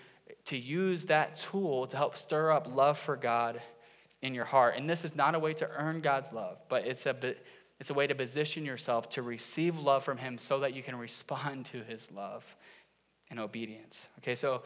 [0.47, 3.61] to use that tool to help stir up love for God
[4.25, 4.75] in your heart.
[4.77, 7.15] And this is not a way to earn God's love, but it's a,
[7.79, 10.97] it's a way to position yourself to receive love from Him so that you can
[10.97, 12.43] respond to His love
[13.31, 14.09] in obedience.
[14.19, 14.63] Okay, so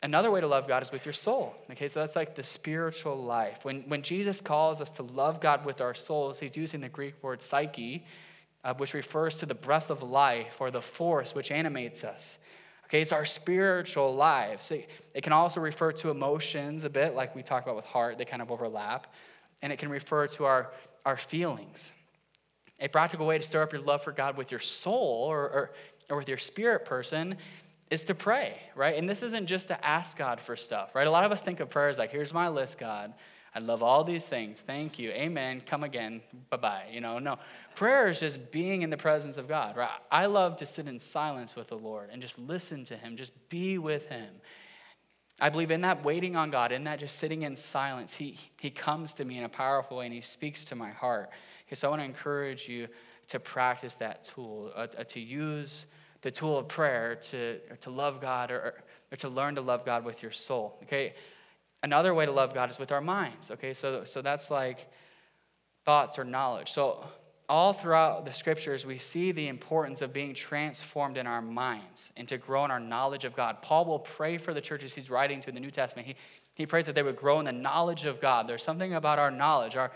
[0.00, 1.56] another way to love God is with your soul.
[1.72, 3.64] Okay, so that's like the spiritual life.
[3.64, 7.20] When, when Jesus calls us to love God with our souls, He's using the Greek
[7.20, 8.06] word psyche,
[8.62, 12.38] uh, which refers to the breath of life or the force which animates us.
[12.94, 14.70] Okay, it's our spiritual lives.
[14.70, 18.18] It, it can also refer to emotions a bit, like we talk about with heart,
[18.18, 19.12] they kind of overlap.
[19.62, 20.70] And it can refer to our,
[21.04, 21.92] our feelings.
[22.78, 25.72] A practical way to stir up your love for God with your soul or, or,
[26.08, 27.36] or with your spirit person
[27.90, 28.96] is to pray, right?
[28.96, 31.08] And this isn't just to ask God for stuff, right?
[31.08, 33.12] A lot of us think of prayers like, here's my list, God.
[33.54, 34.62] I love all these things.
[34.62, 35.10] Thank you.
[35.10, 35.62] Amen.
[35.64, 36.22] Come again.
[36.50, 36.84] Bye bye.
[36.90, 37.38] You know, no.
[37.76, 39.88] Prayer is just being in the presence of God, right?
[40.10, 43.32] I love to sit in silence with the Lord and just listen to Him, just
[43.48, 44.28] be with Him.
[45.40, 48.70] I believe in that waiting on God, in that just sitting in silence, He, he
[48.70, 51.30] comes to me in a powerful way and He speaks to my heart.
[51.66, 52.88] Okay, so I want to encourage you
[53.28, 55.86] to practice that tool, uh, uh, to use
[56.22, 60.04] the tool of prayer to, to love God or, or to learn to love God
[60.04, 60.78] with your soul.
[60.84, 61.14] Okay,
[61.84, 63.50] another way to love God is with our minds.
[63.50, 64.90] Okay, so, so that's like
[65.84, 66.72] thoughts or knowledge.
[66.72, 67.04] So
[67.46, 72.26] all throughout the scriptures, we see the importance of being transformed in our minds and
[72.28, 73.60] to grow in our knowledge of God.
[73.60, 76.08] Paul will pray for the churches he's writing to in the New Testament.
[76.08, 76.14] He,
[76.54, 78.48] he prays that they would grow in the knowledge of God.
[78.48, 79.92] There's something about our knowledge, our,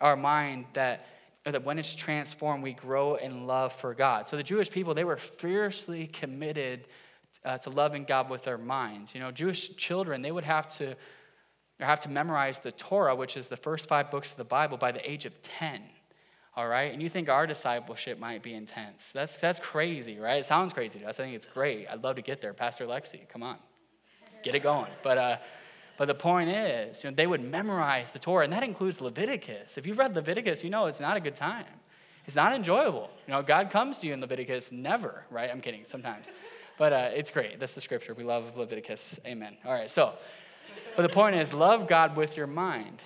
[0.00, 1.06] our mind, that,
[1.44, 4.28] that when it's transformed, we grow in love for God.
[4.28, 6.86] So the Jewish people, they were fiercely committed
[7.44, 9.12] uh, to loving God with their minds.
[9.12, 10.94] You know, Jewish children, they would have to,
[11.84, 14.92] have to memorize the Torah, which is the first five books of the Bible, by
[14.92, 15.82] the age of 10
[16.56, 16.92] all right?
[16.92, 19.12] And you think our discipleship might be intense.
[19.12, 20.38] That's, that's crazy, right?
[20.38, 21.18] It sounds crazy to us.
[21.18, 21.86] I think it's great.
[21.88, 22.52] I'd love to get there.
[22.52, 23.56] Pastor Lexi, come on,
[24.42, 24.90] get it going.
[25.02, 25.36] But, uh,
[25.96, 29.78] but the point is, you know, they would memorize the Torah, and that includes Leviticus.
[29.78, 31.64] If you've read Leviticus, you know it's not a good time.
[32.26, 33.10] It's not enjoyable.
[33.26, 35.50] You know, God comes to you in Leviticus, never, right?
[35.50, 36.30] I'm kidding, sometimes.
[36.78, 37.58] But uh, it's great.
[37.60, 38.14] That's the scripture.
[38.14, 39.18] We love Leviticus.
[39.26, 39.56] Amen.
[39.64, 40.14] All right, so,
[40.96, 43.00] but the point is, love God with your mind.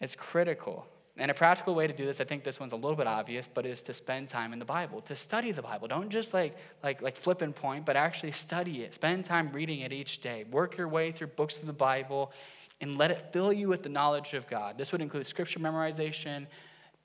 [0.00, 0.86] It's critical.
[1.16, 3.48] And a practical way to do this, I think this one's a little bit obvious,
[3.52, 5.86] but is to spend time in the Bible, to study the Bible.
[5.86, 8.94] Don't just like like like flip and point, but actually study it.
[8.94, 10.44] Spend time reading it each day.
[10.50, 12.32] Work your way through books of the Bible
[12.80, 14.76] and let it fill you with the knowledge of God.
[14.76, 16.46] This would include scripture memorization,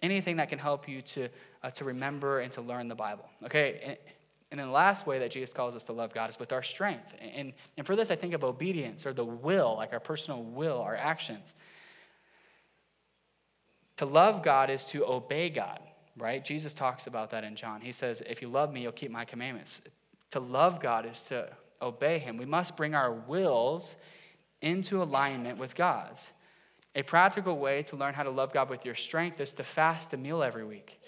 [0.01, 1.29] anything that can help you to
[1.61, 3.29] uh, to remember and to learn the Bible.
[3.45, 3.79] Okay?
[3.85, 3.97] And,
[4.51, 6.63] and then the last way that Jesus calls us to love God is with our
[6.63, 7.13] strength.
[7.19, 10.81] And, and for this, I think of obedience or the will, like our personal will,
[10.81, 11.55] our actions.
[13.97, 15.79] To love God is to obey God,
[16.17, 16.43] right?
[16.43, 17.81] Jesus talks about that in John.
[17.81, 19.81] He says, If you love me, you'll keep my commandments.
[20.31, 21.49] To love God is to
[21.81, 22.37] obey him.
[22.37, 23.95] We must bring our wills
[24.61, 26.31] into alignment with God's.
[26.95, 30.13] A practical way to learn how to love God with your strength is to fast
[30.13, 30.99] a meal every week.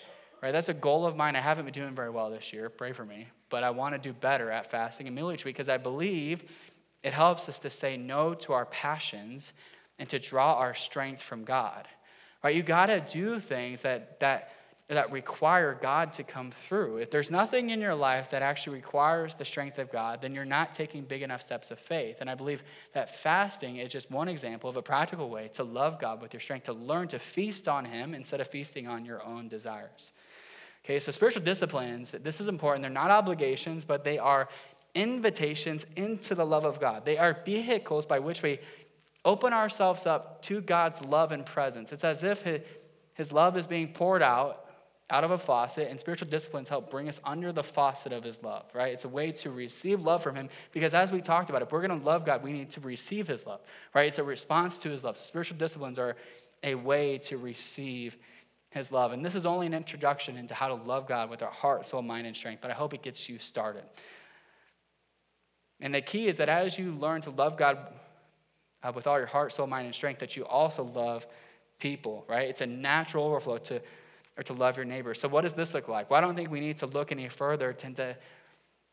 [0.42, 0.52] Right?
[0.52, 1.36] That's a goal of mine.
[1.36, 2.70] I haven't been doing very well this year.
[2.70, 3.28] Pray for me.
[3.50, 6.44] But I want to do better at fasting and meal each week because I believe
[7.04, 9.54] it helps us to say no to our passions
[10.00, 11.88] and to draw our strength from God.
[12.44, 12.56] Right?
[12.56, 14.52] You got to do things that, that,
[14.88, 16.98] that require God to come through.
[16.98, 20.44] If there's nothing in your life that actually requires the strength of God, then you're
[20.44, 22.18] not taking big enough steps of faith.
[22.20, 26.00] And I believe that fasting is just one example of a practical way to love
[26.00, 29.24] God with your strength, to learn to feast on Him instead of feasting on your
[29.24, 30.14] own desires.
[30.84, 32.82] Okay, so spiritual disciplines, this is important.
[32.82, 34.50] They're not obligations, but they are
[34.96, 37.06] invitations into the love of God.
[37.06, 38.60] They are vehicles by which we
[39.24, 41.92] open ourselves up to God's love and presence.
[41.92, 42.44] It's as if
[43.14, 44.66] his love is being poured out
[45.12, 48.42] out of a faucet, and spiritual disciplines help bring us under the faucet of his
[48.42, 48.94] love, right?
[48.94, 51.86] It's a way to receive love from him because, as we talked about, if we're
[51.86, 53.60] going to love God, we need to receive his love,
[53.94, 54.08] right?
[54.08, 55.18] It's a response to his love.
[55.18, 56.16] Spiritual disciplines are
[56.64, 58.18] a way to receive
[58.72, 59.12] his love.
[59.12, 62.02] And this is only an introduction into how to love God with our heart, soul,
[62.02, 63.84] mind, and strength, but I hope it gets you started.
[65.82, 67.78] And the key is that as you learn to love God
[68.82, 71.28] uh, with all your heart, soul, mind, and strength, that you also love
[71.80, 72.48] people, right?
[72.48, 73.82] It's a natural overflow to,
[74.38, 75.14] or to love your neighbor.
[75.14, 76.10] So, what does this look like?
[76.10, 78.16] Well, I don't think we need to look any further than to,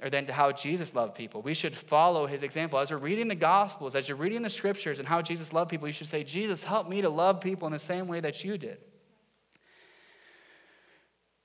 [0.03, 1.41] or than to how Jesus loved people.
[1.41, 2.79] We should follow his example.
[2.79, 5.87] As we're reading the Gospels, as you're reading the scriptures and how Jesus loved people,
[5.87, 8.59] you should say, Jesus, help me to love people in the same way that you
[8.59, 8.79] did.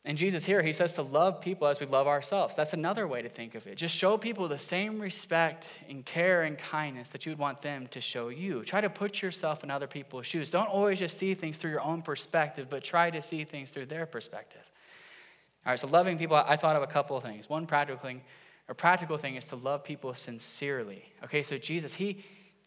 [0.05, 2.55] And Jesus here, he says to love people as we love ourselves.
[2.55, 3.75] That's another way to think of it.
[3.75, 7.87] Just show people the same respect and care and kindness that you would want them
[7.87, 8.63] to show you.
[8.63, 10.51] Try to put yourself in other people's shoes.
[10.51, 13.85] Don't always just see things through your own perspective, but try to see things through
[13.85, 14.61] their perspective.
[15.65, 17.49] All right, so loving people, I thought of a couple of things.
[17.49, 18.21] One practical thing,
[18.67, 21.05] a practical thing is to love people sincerely.
[21.23, 22.25] Okay, so Jesus, he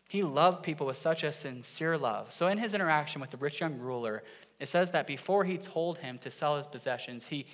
[0.09, 2.33] he loved people with such a sincere love.
[2.33, 4.23] So in his interaction with the rich young ruler,
[4.59, 7.47] it says that before he told him to sell his possessions, he,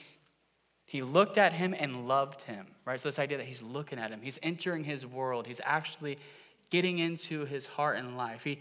[0.84, 3.00] he looked at him and loved him, right?
[3.00, 6.18] So, this idea that he's looking at him, he's entering his world, he's actually
[6.70, 8.44] getting into his heart and life.
[8.44, 8.60] He,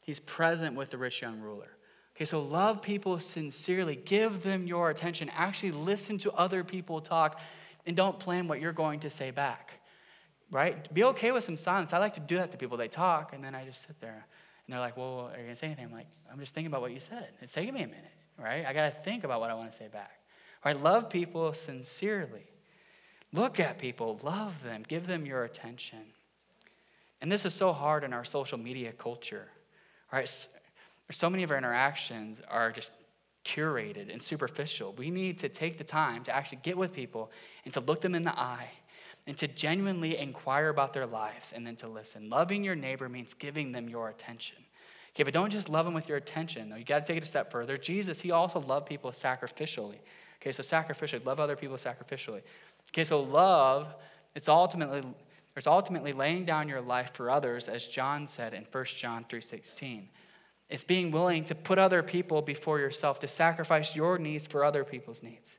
[0.00, 1.70] he's present with the rich young ruler.
[2.16, 7.40] Okay, so love people sincerely, give them your attention, actually listen to other people talk,
[7.86, 9.80] and don't plan what you're going to say back,
[10.50, 10.92] right?
[10.94, 11.92] Be okay with some silence.
[11.92, 12.76] I like to do that to people.
[12.76, 14.26] They talk, and then I just sit there.
[14.66, 15.84] And they're like, well, are you going to say anything?
[15.84, 17.28] I'm like, I'm just thinking about what you said.
[17.40, 18.04] It's taking me a minute,
[18.38, 18.64] right?
[18.66, 20.18] I got to think about what I want to say back.
[20.64, 22.46] All right, love people sincerely.
[23.32, 25.98] Look at people, love them, give them your attention.
[27.20, 29.48] And this is so hard in our social media culture,
[30.12, 30.28] right?
[31.10, 32.92] So many of our interactions are just
[33.44, 34.92] curated and superficial.
[34.92, 37.30] We need to take the time to actually get with people
[37.64, 38.70] and to look them in the eye
[39.26, 42.28] and to genuinely inquire about their lives and then to listen.
[42.28, 44.58] Loving your neighbor means giving them your attention.
[45.14, 46.76] Okay, but don't just love them with your attention, though.
[46.76, 47.78] You got to take it a step further.
[47.78, 49.98] Jesus, he also loved people sacrificially.
[50.40, 52.42] Okay, so sacrificially, love other people sacrificially.
[52.90, 53.94] Okay, so love,
[54.34, 55.02] it's ultimately
[55.56, 60.08] it's ultimately laying down your life for others, as John said in 1 John 3:16.
[60.68, 64.82] It's being willing to put other people before yourself, to sacrifice your needs for other
[64.82, 65.58] people's needs.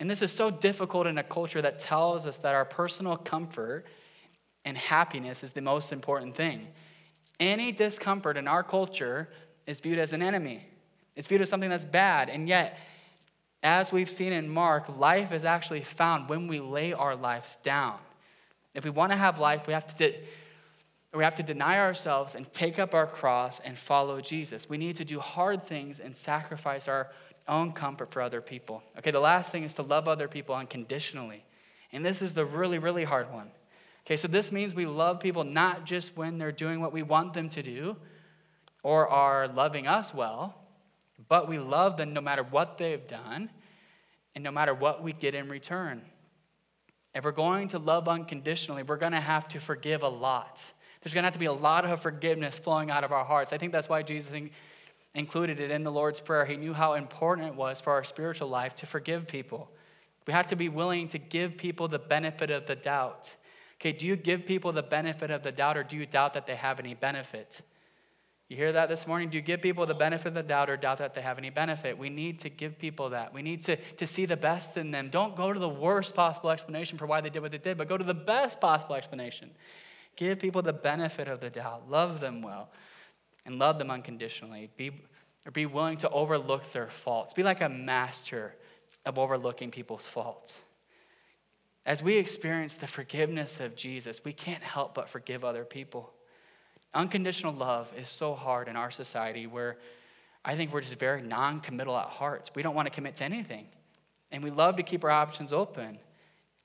[0.00, 3.86] And this is so difficult in a culture that tells us that our personal comfort
[4.64, 6.68] and happiness is the most important thing.
[7.40, 9.28] Any discomfort in our culture
[9.66, 10.66] is viewed as an enemy,
[11.16, 12.28] it's viewed as something that's bad.
[12.28, 12.78] And yet,
[13.62, 17.98] as we've seen in Mark, life is actually found when we lay our lives down.
[18.74, 20.20] If we want to have life, we have to, de-
[21.12, 24.68] we have to deny ourselves and take up our cross and follow Jesus.
[24.68, 27.08] We need to do hard things and sacrifice our
[27.48, 28.82] own comfort for other people.
[28.98, 31.44] Okay, the last thing is to love other people unconditionally.
[31.92, 33.50] And this is the really, really hard one.
[34.06, 37.34] Okay, so this means we love people not just when they're doing what we want
[37.34, 37.96] them to do
[38.82, 40.54] or are loving us well,
[41.28, 43.50] but we love them no matter what they've done
[44.34, 46.02] and no matter what we get in return.
[47.14, 50.72] If we're going to love unconditionally, we're going to have to forgive a lot.
[51.02, 53.52] There's going to have to be a lot of forgiveness flowing out of our hearts.
[53.52, 54.32] I think that's why Jesus
[55.18, 56.44] included it in the Lord's Prayer.
[56.44, 59.70] He knew how important it was for our spiritual life to forgive people.
[60.26, 63.34] We have to be willing to give people the benefit of the doubt.
[63.76, 66.46] Okay, do you give people the benefit of the doubt or do you doubt that
[66.46, 67.62] they have any benefit?
[68.48, 69.28] You hear that this morning?
[69.28, 71.50] Do you give people the benefit of the doubt or doubt that they have any
[71.50, 71.98] benefit?
[71.98, 73.32] We need to give people that.
[73.32, 75.10] We need to, to see the best in them.
[75.10, 77.88] Don't go to the worst possible explanation for why they did what they did, but
[77.88, 79.50] go to the best possible explanation.
[80.16, 81.90] Give people the benefit of the doubt.
[81.90, 82.70] Love them well
[83.48, 84.68] and love them unconditionally.
[84.76, 84.92] Be,
[85.46, 87.32] or be willing to overlook their faults.
[87.32, 88.54] Be like a master
[89.06, 90.60] of overlooking people's faults.
[91.86, 96.12] As we experience the forgiveness of Jesus, we can't help but forgive other people.
[96.92, 99.78] Unconditional love is so hard in our society where
[100.44, 102.50] I think we're just very non committal at heart.
[102.54, 103.66] We don't want to commit to anything.
[104.30, 105.98] And we love to keep our options open.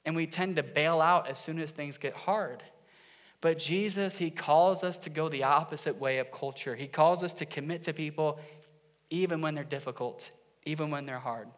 [0.03, 2.61] And we tend to bail out as soon as things get hard.
[3.43, 6.77] But Jesus, He calls us to go the opposite way of culture.
[6.77, 8.39] He calls us to commit to people
[9.09, 10.31] even when they're difficult,
[10.65, 11.49] even when they're hard.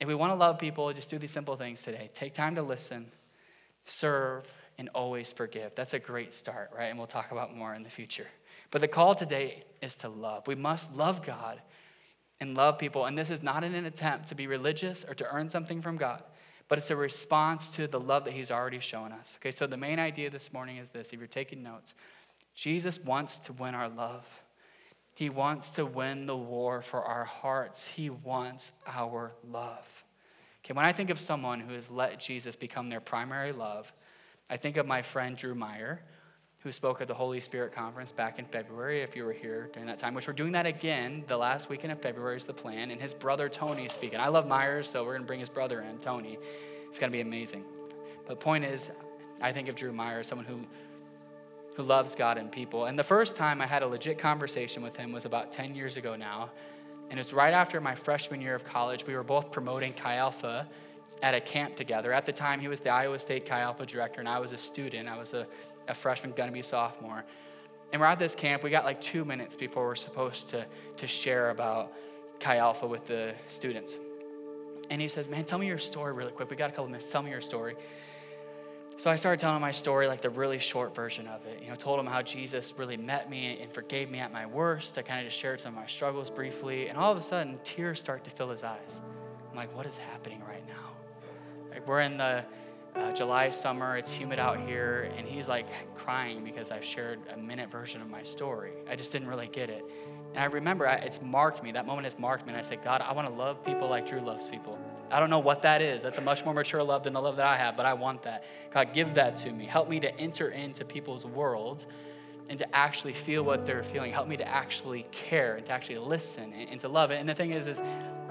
[0.00, 2.10] If we want to love people, just do these simple things today.
[2.12, 3.06] Take time to listen,
[3.84, 5.76] serve, and always forgive.
[5.76, 6.86] That's a great start, right?
[6.86, 8.26] And we'll talk about more in the future.
[8.72, 10.48] But the call today is to love.
[10.48, 11.62] We must love God
[12.40, 13.04] and love people.
[13.04, 15.98] And this is not in an attempt to be religious or to earn something from
[15.98, 16.24] God
[16.68, 19.38] but it's a response to the love that he's already shown us.
[19.40, 21.94] Okay, so the main idea this morning is this if you're taking notes,
[22.54, 24.24] Jesus wants to win our love.
[25.14, 27.86] He wants to win the war for our hearts.
[27.86, 30.04] He wants our love.
[30.64, 33.92] Okay, when I think of someone who has let Jesus become their primary love,
[34.50, 36.02] I think of my friend Drew Meyer,
[36.66, 39.86] who spoke at the Holy Spirit Conference back in February, if you were here during
[39.86, 42.90] that time, which we're doing that again the last weekend of February is the plan,
[42.90, 44.18] and his brother Tony is speaking.
[44.18, 46.38] I love Myers, so we're going to bring his brother in, Tony.
[46.88, 47.62] It's going to be amazing.
[48.26, 48.90] But the point is,
[49.40, 50.58] I think of Drew Meyer as someone who,
[51.76, 52.86] who loves God and people.
[52.86, 55.96] And the first time I had a legit conversation with him was about 10 years
[55.96, 56.50] ago now.
[57.10, 59.06] And it was right after my freshman year of college.
[59.06, 60.66] We were both promoting Chi Alpha
[61.22, 62.12] at a camp together.
[62.12, 64.58] At the time, he was the Iowa State Chi Alpha director, and I was a
[64.58, 65.08] student.
[65.08, 65.46] I was a
[65.88, 67.24] a freshman, gonna be a sophomore.
[67.92, 68.62] And we're at this camp.
[68.62, 71.92] We got like two minutes before we're supposed to, to share about
[72.40, 73.98] Chi Alpha with the students.
[74.90, 76.50] And he says, Man, tell me your story really quick.
[76.50, 77.10] We got a couple minutes.
[77.10, 77.76] Tell me your story.
[78.98, 81.62] So I started telling my story, like the really short version of it.
[81.62, 84.96] You know, told him how Jesus really met me and forgave me at my worst.
[84.96, 86.88] I kind of just shared some of my struggles briefly.
[86.88, 89.02] And all of a sudden, tears start to fill his eyes.
[89.50, 90.74] I'm like, What is happening right now?
[91.70, 92.44] Like, we're in the
[92.96, 97.36] uh, July summer, it's humid out here, and he's like crying because I've shared a
[97.36, 98.72] minute version of my story.
[98.88, 99.84] I just didn't really get it.
[100.34, 101.72] And I remember I, it's marked me.
[101.72, 102.52] That moment has marked me.
[102.52, 104.78] And I said, God, I want to love people like Drew loves people.
[105.10, 106.02] I don't know what that is.
[106.02, 108.22] That's a much more mature love than the love that I have, but I want
[108.24, 108.44] that.
[108.70, 109.66] God, give that to me.
[109.66, 111.86] Help me to enter into people's worlds
[112.48, 114.12] and to actually feel what they're feeling.
[114.12, 117.16] Help me to actually care and to actually listen and, and to love it.
[117.16, 117.82] And the thing is, is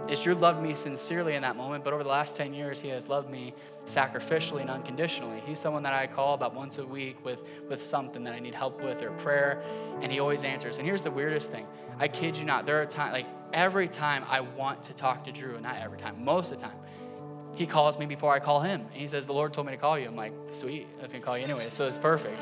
[0.08, 2.90] is Drew loved me sincerely in that moment, but over the last 10 years, he
[2.90, 3.54] has loved me
[3.86, 5.42] sacrificially and unconditionally.
[5.46, 8.54] He's someone that I call about once a week with, with something that I need
[8.54, 9.64] help with or prayer,
[10.02, 10.78] and he always answers.
[10.78, 11.66] And here's the weirdest thing
[12.00, 15.32] I kid you not, there are times, like every time I want to talk to
[15.32, 16.78] Drew, and not every time, most of the time,
[17.56, 18.82] he calls me before I call him.
[18.82, 20.08] And he says, The Lord told me to call you.
[20.08, 22.40] I'm like, Sweet, I was going to call you anyway, so it's perfect.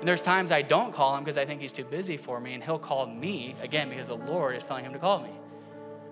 [0.00, 2.52] And there's times I don't call him because I think he's too busy for me,
[2.52, 5.30] and he'll call me again because the Lord is telling him to call me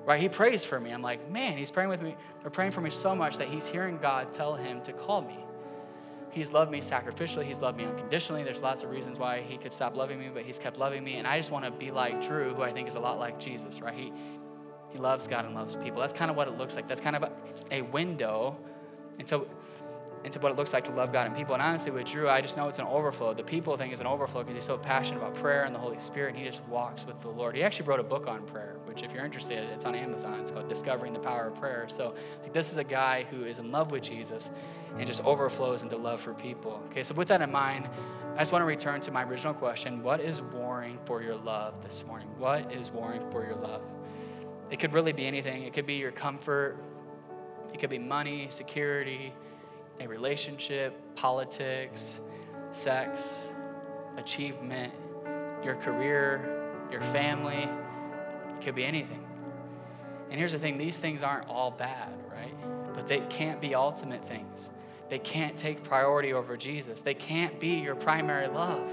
[0.05, 0.21] right?
[0.21, 0.91] He prays for me.
[0.91, 3.67] I'm like, man, he's praying with me, or praying for me so much that he's
[3.67, 5.39] hearing God tell him to call me.
[6.31, 7.45] He's loved me sacrificially.
[7.45, 8.43] He's loved me unconditionally.
[8.43, 11.15] There's lots of reasons why he could stop loving me, but he's kept loving me.
[11.15, 13.39] And I just want to be like Drew, who I think is a lot like
[13.39, 13.95] Jesus, right?
[13.95, 14.13] He,
[14.91, 16.01] he loves God and loves people.
[16.01, 16.89] That's kind of what it looks like.
[16.89, 17.33] That's kind of a,
[17.71, 18.57] a window
[19.21, 19.47] into,
[20.25, 21.55] into what it looks like to love God and people.
[21.55, 23.35] And honestly, with Drew, I just know it's an overflow.
[23.35, 26.01] The people thing is an overflow because he's so passionate about prayer and the Holy
[26.01, 27.55] Spirit, and he just walks with the Lord.
[27.55, 30.41] He actually wrote a book on prayer, which, if you're interested, it's on Amazon.
[30.41, 31.87] It's called Discovering the Power of Prayer.
[31.89, 34.51] So, like, this is a guy who is in love with Jesus
[34.97, 36.83] and just overflows into love for people.
[36.87, 37.89] Okay, so with that in mind,
[38.35, 41.83] I just want to return to my original question What is warring for your love
[41.83, 42.29] this morning?
[42.39, 43.83] What is warring for your love?
[44.71, 45.65] It could really be anything.
[45.65, 46.79] It could be your comfort,
[47.73, 49.35] it could be money, security,
[50.01, 52.21] a relationship, politics,
[52.73, 53.49] sex,
[54.17, 54.93] achievement,
[55.63, 57.69] your career, your family.
[58.49, 59.25] It could be anything.
[60.31, 62.95] And here's the thing these things aren't all bad, right?
[62.95, 64.71] But they can't be ultimate things.
[65.09, 67.01] They can't take priority over Jesus.
[67.01, 68.89] They can't be your primary love.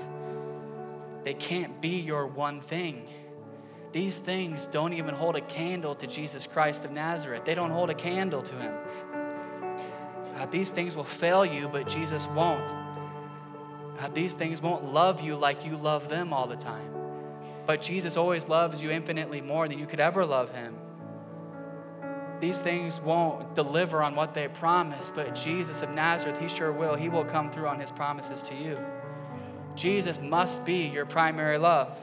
[1.23, 3.07] They can't be your one thing.
[3.91, 7.43] These things don't even hold a candle to Jesus Christ of Nazareth.
[7.43, 8.73] They don't hold a candle to him.
[10.41, 12.67] God, these things will fail you, but Jesus won't.
[13.99, 16.91] God, these things won't love you like you love them all the time.
[17.67, 20.73] But Jesus always loves you infinitely more than you could ever love him.
[22.39, 26.95] These things won't deliver on what they promise, but Jesus of Nazareth, He sure will.
[26.95, 28.79] He will come through on His promises to you.
[29.75, 31.95] Jesus must be your primary love.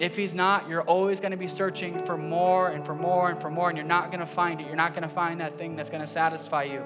[0.00, 3.40] If He's not, you're always going to be searching for more and for more and
[3.40, 4.66] for more, and you're not going to find it.
[4.66, 6.82] You're not going to find that thing that's going to satisfy you.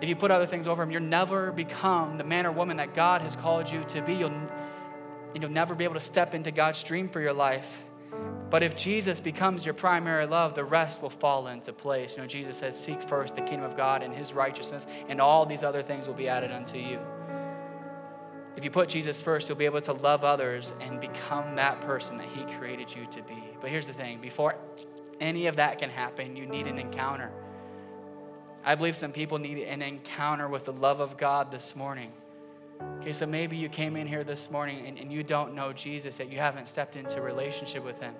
[0.00, 2.94] If you put other things over Him, you'll never become the man or woman that
[2.94, 4.14] God has called you to be.
[4.14, 4.32] You'll,
[5.34, 7.84] you'll never be able to step into God's dream for your life.
[8.50, 12.16] But if Jesus becomes your primary love, the rest will fall into place.
[12.16, 15.46] You know, Jesus said, Seek first the kingdom of God and his righteousness, and all
[15.46, 16.98] these other things will be added unto you.
[18.56, 22.16] If you put Jesus first, you'll be able to love others and become that person
[22.16, 23.42] that he created you to be.
[23.60, 24.56] But here's the thing before
[25.20, 27.30] any of that can happen, you need an encounter.
[28.64, 32.12] I believe some people need an encounter with the love of God this morning.
[33.00, 36.18] Okay, so maybe you came in here this morning and, and you don't know Jesus,
[36.18, 38.14] yet you haven't stepped into relationship with him.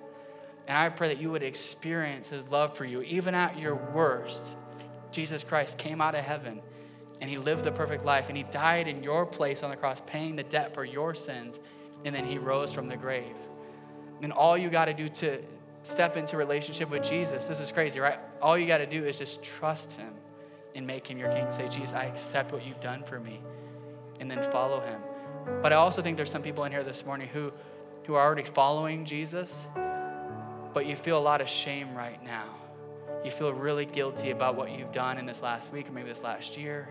[0.66, 4.57] And I pray that you would experience his love for you, even at your worst.
[5.12, 6.62] Jesus Christ came out of heaven
[7.20, 10.03] and he lived the perfect life and he died in your place on the cross,
[10.07, 11.61] paying the debt for your sins,
[12.05, 13.36] and then he rose from the grave.
[14.22, 15.43] And all you got to do to
[15.82, 18.18] step into relationship with Jesus, this is crazy, right?
[18.41, 20.12] All you got to do is just trust him
[20.75, 21.51] and make him your king.
[21.51, 23.41] Say, Jesus, I accept what you've done for me
[24.21, 25.01] and then follow him.
[25.62, 27.53] But I also think there's some people in here this morning who,
[28.05, 29.66] who are already following Jesus,
[30.73, 32.55] but you feel a lot of shame right now.
[33.25, 36.23] You feel really guilty about what you've done in this last week or maybe this
[36.23, 36.89] last year.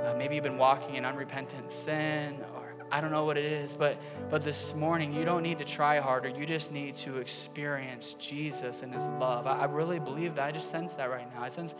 [0.00, 3.76] Uh, maybe you've been walking in unrepentant sin or I don't know what it is,
[3.76, 3.98] but
[4.30, 6.28] but this morning you don't need to try harder.
[6.28, 9.46] You just need to experience Jesus and his love.
[9.46, 10.46] I, I really believe that.
[10.46, 11.42] I just sense that right now.
[11.42, 11.74] I sense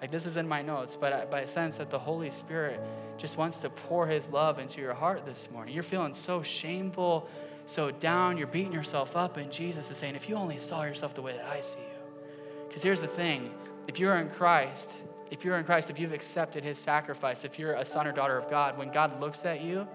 [0.00, 2.80] like this is in my notes, but I, but I sense that the Holy Spirit
[3.18, 5.74] just wants to pour His love into your heart this morning.
[5.74, 7.28] You're feeling so shameful,
[7.66, 11.14] so down, you're beating yourself up, and Jesus is saying, if you only saw yourself
[11.14, 12.64] the way that I see you.
[12.66, 13.50] Because here's the thing
[13.88, 14.90] if you're in Christ,
[15.30, 18.38] if you're in Christ, if you've accepted His sacrifice, if you're a son or daughter
[18.38, 19.86] of God, when God looks at you,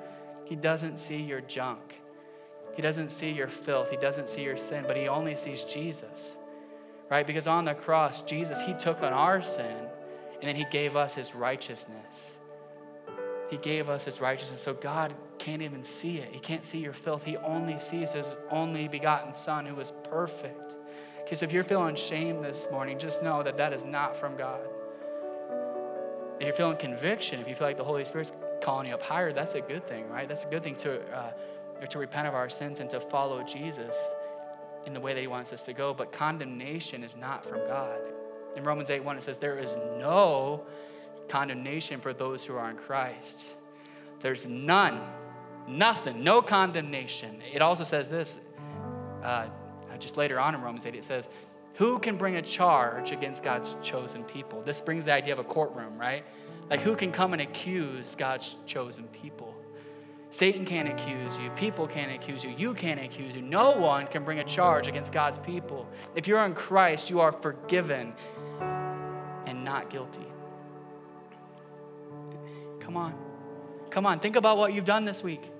[0.46, 2.02] He doesn't see your junk.
[2.76, 3.90] He doesn't see your filth.
[3.90, 6.38] He doesn't see your sin, but He only sees Jesus
[7.10, 7.26] right?
[7.26, 9.88] Because on the cross, Jesus, He took on our sin
[10.46, 12.38] and then he gave us his righteousness.
[13.50, 14.62] He gave us his righteousness.
[14.62, 16.30] So God can't even see it.
[16.32, 17.24] He can't see your filth.
[17.24, 20.78] He only sees his only begotten Son who is perfect.
[21.22, 24.38] Okay, so if you're feeling shame this morning, just know that that is not from
[24.38, 24.62] God.
[26.40, 29.34] If you're feeling conviction, if you feel like the Holy Spirit's calling you up higher,
[29.34, 30.28] that's a good thing, right?
[30.28, 31.32] That's a good thing to, uh,
[31.90, 33.98] to repent of our sins and to follow Jesus
[34.86, 35.92] in the way that he wants us to go.
[35.92, 37.98] But condemnation is not from God.
[38.56, 40.66] In Romans 8 1, it says, There is no
[41.28, 43.56] condemnation for those who are in Christ.
[44.20, 45.02] There's none,
[45.68, 47.42] nothing, no condemnation.
[47.52, 48.40] It also says this,
[49.24, 49.48] uh,
[50.00, 51.30] just later on in Romans 8, it says,
[51.76, 54.62] Who can bring a charge against God's chosen people?
[54.62, 56.24] This brings the idea of a courtroom, right?
[56.70, 59.54] Like, who can come and accuse God's chosen people?
[60.32, 61.50] Satan can't accuse you.
[61.52, 62.54] People can't accuse you.
[62.58, 63.42] You can't accuse you.
[63.42, 65.88] No one can bring a charge against God's people.
[66.14, 68.14] If you're in Christ, you are forgiven
[69.46, 70.26] and not guilty.
[72.80, 73.16] Come on.
[73.90, 74.20] Come on.
[74.20, 75.52] Think about what you've done this week.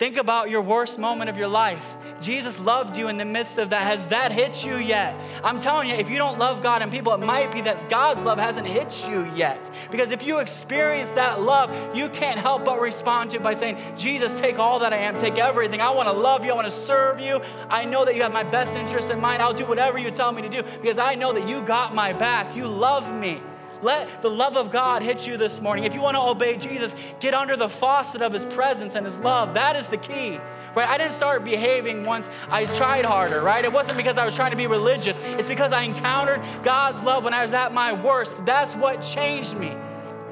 [0.00, 1.94] Think about your worst moment of your life.
[2.22, 3.82] Jesus loved you in the midst of that.
[3.82, 5.14] Has that hit you yet?
[5.44, 8.22] I'm telling you, if you don't love God and people, it might be that God's
[8.22, 9.70] love hasn't hit you yet.
[9.90, 13.76] Because if you experience that love, you can't help but respond to it by saying,
[13.94, 15.82] Jesus, take all that I am, take everything.
[15.82, 17.42] I want to love you, I want to serve you.
[17.68, 19.42] I know that you have my best interest in mind.
[19.42, 22.14] I'll do whatever you tell me to do because I know that you got my
[22.14, 22.56] back.
[22.56, 23.42] You love me.
[23.82, 25.84] Let the love of God hit you this morning.
[25.84, 29.18] If you want to obey Jesus, get under the faucet of his presence and his
[29.18, 29.54] love.
[29.54, 30.38] That is the key.
[30.74, 30.88] Right?
[30.88, 33.64] I didn't start behaving once I tried harder, right?
[33.64, 35.18] It wasn't because I was trying to be religious.
[35.18, 38.44] It's because I encountered God's love when I was at my worst.
[38.44, 39.74] That's what changed me.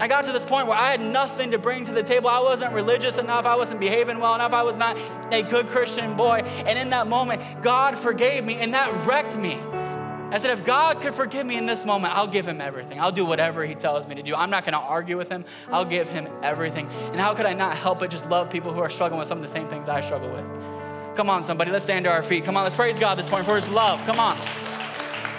[0.00, 2.28] I got to this point where I had nothing to bring to the table.
[2.28, 3.46] I wasn't religious enough.
[3.46, 4.52] I wasn't behaving well enough.
[4.52, 4.96] I was not
[5.32, 6.42] a good Christian boy.
[6.66, 9.60] And in that moment, God forgave me, and that wrecked me.
[10.30, 13.00] I said, if God could forgive me in this moment, I'll give him everything.
[13.00, 14.34] I'll do whatever he tells me to do.
[14.34, 15.44] I'm not going to argue with him.
[15.72, 16.86] I'll give him everything.
[17.12, 19.38] And how could I not help but just love people who are struggling with some
[19.38, 20.44] of the same things I struggle with?
[21.16, 22.44] Come on, somebody, let's stand to our feet.
[22.44, 24.04] Come on, let's praise God this morning for his love.
[24.04, 24.36] Come on.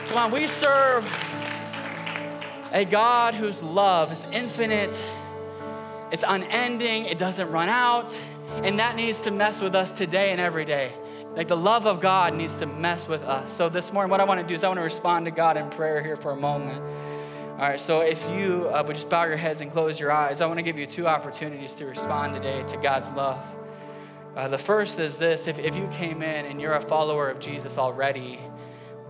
[0.07, 1.05] Come on, we serve
[2.71, 5.05] a God whose love is infinite,
[6.11, 8.19] it's unending, it doesn't run out,
[8.63, 10.91] and that needs to mess with us today and every day.
[11.35, 13.53] Like the love of God needs to mess with us.
[13.53, 15.57] So this morning, what I want to do is I want to respond to God
[15.57, 16.81] in prayer here for a moment.
[17.59, 20.41] All right, so if you uh, would just bow your heads and close your eyes,
[20.41, 23.45] I want to give you two opportunities to respond today to God's love.
[24.35, 27.39] Uh, the first is this if, if you came in and you're a follower of
[27.39, 28.39] Jesus already,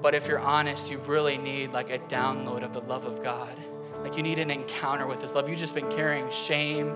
[0.01, 3.55] but if you're honest, you really need like a download of the love of God.
[3.99, 5.47] Like you need an encounter with His love.
[5.47, 6.95] You've just been carrying shame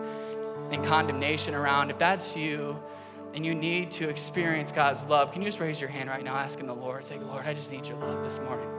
[0.71, 1.91] and condemnation around.
[1.91, 2.77] If that's you,
[3.33, 6.35] and you need to experience God's love, can you just raise your hand right now,
[6.35, 8.69] asking the Lord, say, Lord, I just need your love this morning.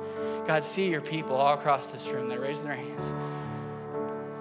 [0.47, 2.29] God, see your people all across this room.
[2.29, 3.11] They're raising their hands.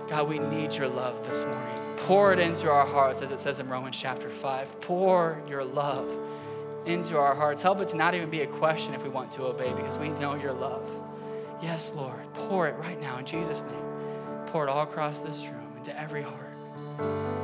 [0.09, 1.79] God, we need your love this morning.
[1.99, 4.81] Pour it into our hearts, as it says in Romans chapter 5.
[4.81, 6.07] Pour your love
[6.85, 7.63] into our hearts.
[7.63, 10.09] Help it to not even be a question if we want to obey, because we
[10.09, 10.85] know your love.
[11.61, 14.45] Yes, Lord, pour it right now in Jesus' name.
[14.47, 16.42] Pour it all across this room into every heart.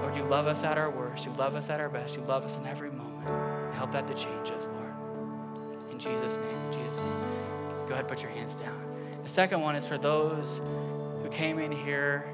[0.02, 1.26] Lord, you love us at our worst.
[1.26, 2.16] You love us at our best.
[2.16, 3.30] You love us in every moment.
[3.76, 5.92] Help that to change us, Lord.
[5.92, 7.88] In Jesus' name, in Jesus' name.
[7.88, 8.80] Go ahead, put your hands down.
[9.24, 10.62] The second one is for those
[11.22, 12.34] who came in here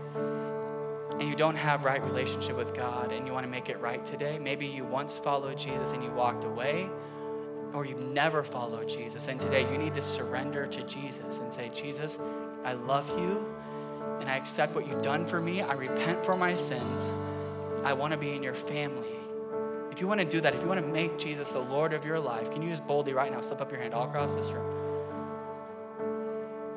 [1.19, 4.03] and you don't have right relationship with God and you want to make it right
[4.05, 4.38] today.
[4.38, 6.89] Maybe you once followed Jesus and you walked away,
[7.73, 9.28] or you've never followed Jesus.
[9.28, 12.19] And today you need to surrender to Jesus and say, Jesus,
[12.63, 13.45] I love you
[14.20, 15.62] and I accept what you've done for me.
[15.62, 17.12] I repent for my sins.
[17.84, 19.16] I want to be in your family.
[19.91, 22.03] If you want to do that, if you want to make Jesus the Lord of
[22.03, 24.49] your life, can you just boldly right now slip up your hand all across this
[24.49, 24.66] room?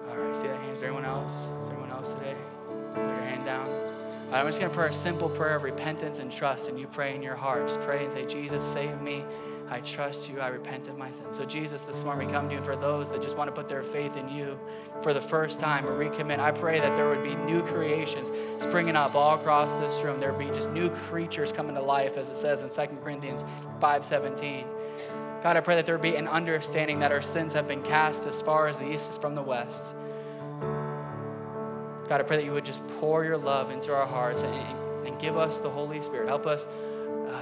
[0.08, 0.72] All right, see that hand?
[0.72, 1.48] Is there anyone else?
[1.62, 2.36] Is there anyone else today?
[2.94, 3.66] Put your hand down.
[3.66, 6.86] right, I'm just going to pray a simple prayer of repentance and trust, and you
[6.86, 7.66] pray in your heart.
[7.66, 9.24] Just pray and say, Jesus, save me.
[9.70, 10.40] I trust you.
[10.40, 11.36] I repent of my sins.
[11.36, 12.56] So, Jesus, this morning we come to you.
[12.58, 14.58] And for those that just want to put their faith in you
[15.02, 18.96] for the first time or recommit, I pray that there would be new creations springing
[18.96, 20.20] up all across this room.
[20.20, 23.44] There would be just new creatures coming to life, as it says in 2 Corinthians
[23.80, 24.64] 5:17.
[25.42, 28.26] God, I pray that there would be an understanding that our sins have been cast
[28.26, 29.94] as far as the east is from the west.
[32.08, 35.20] God, I pray that you would just pour your love into our hearts and, and
[35.20, 36.26] give us the Holy Spirit.
[36.26, 36.66] Help us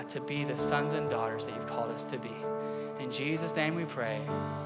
[0.09, 2.34] to be the sons and daughters that you've called us to be.
[3.00, 4.20] In Jesus' name we pray.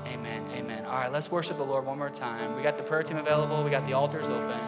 [0.06, 0.48] Amen.
[0.54, 0.84] Amen.
[0.84, 2.56] All right, let's worship the Lord one more time.
[2.56, 4.58] We got the prayer team available, we got the altars open.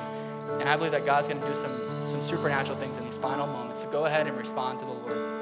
[0.60, 3.46] And I believe that God's going to do some, some supernatural things in these final
[3.46, 3.82] moments.
[3.82, 5.41] So go ahead and respond to the Lord.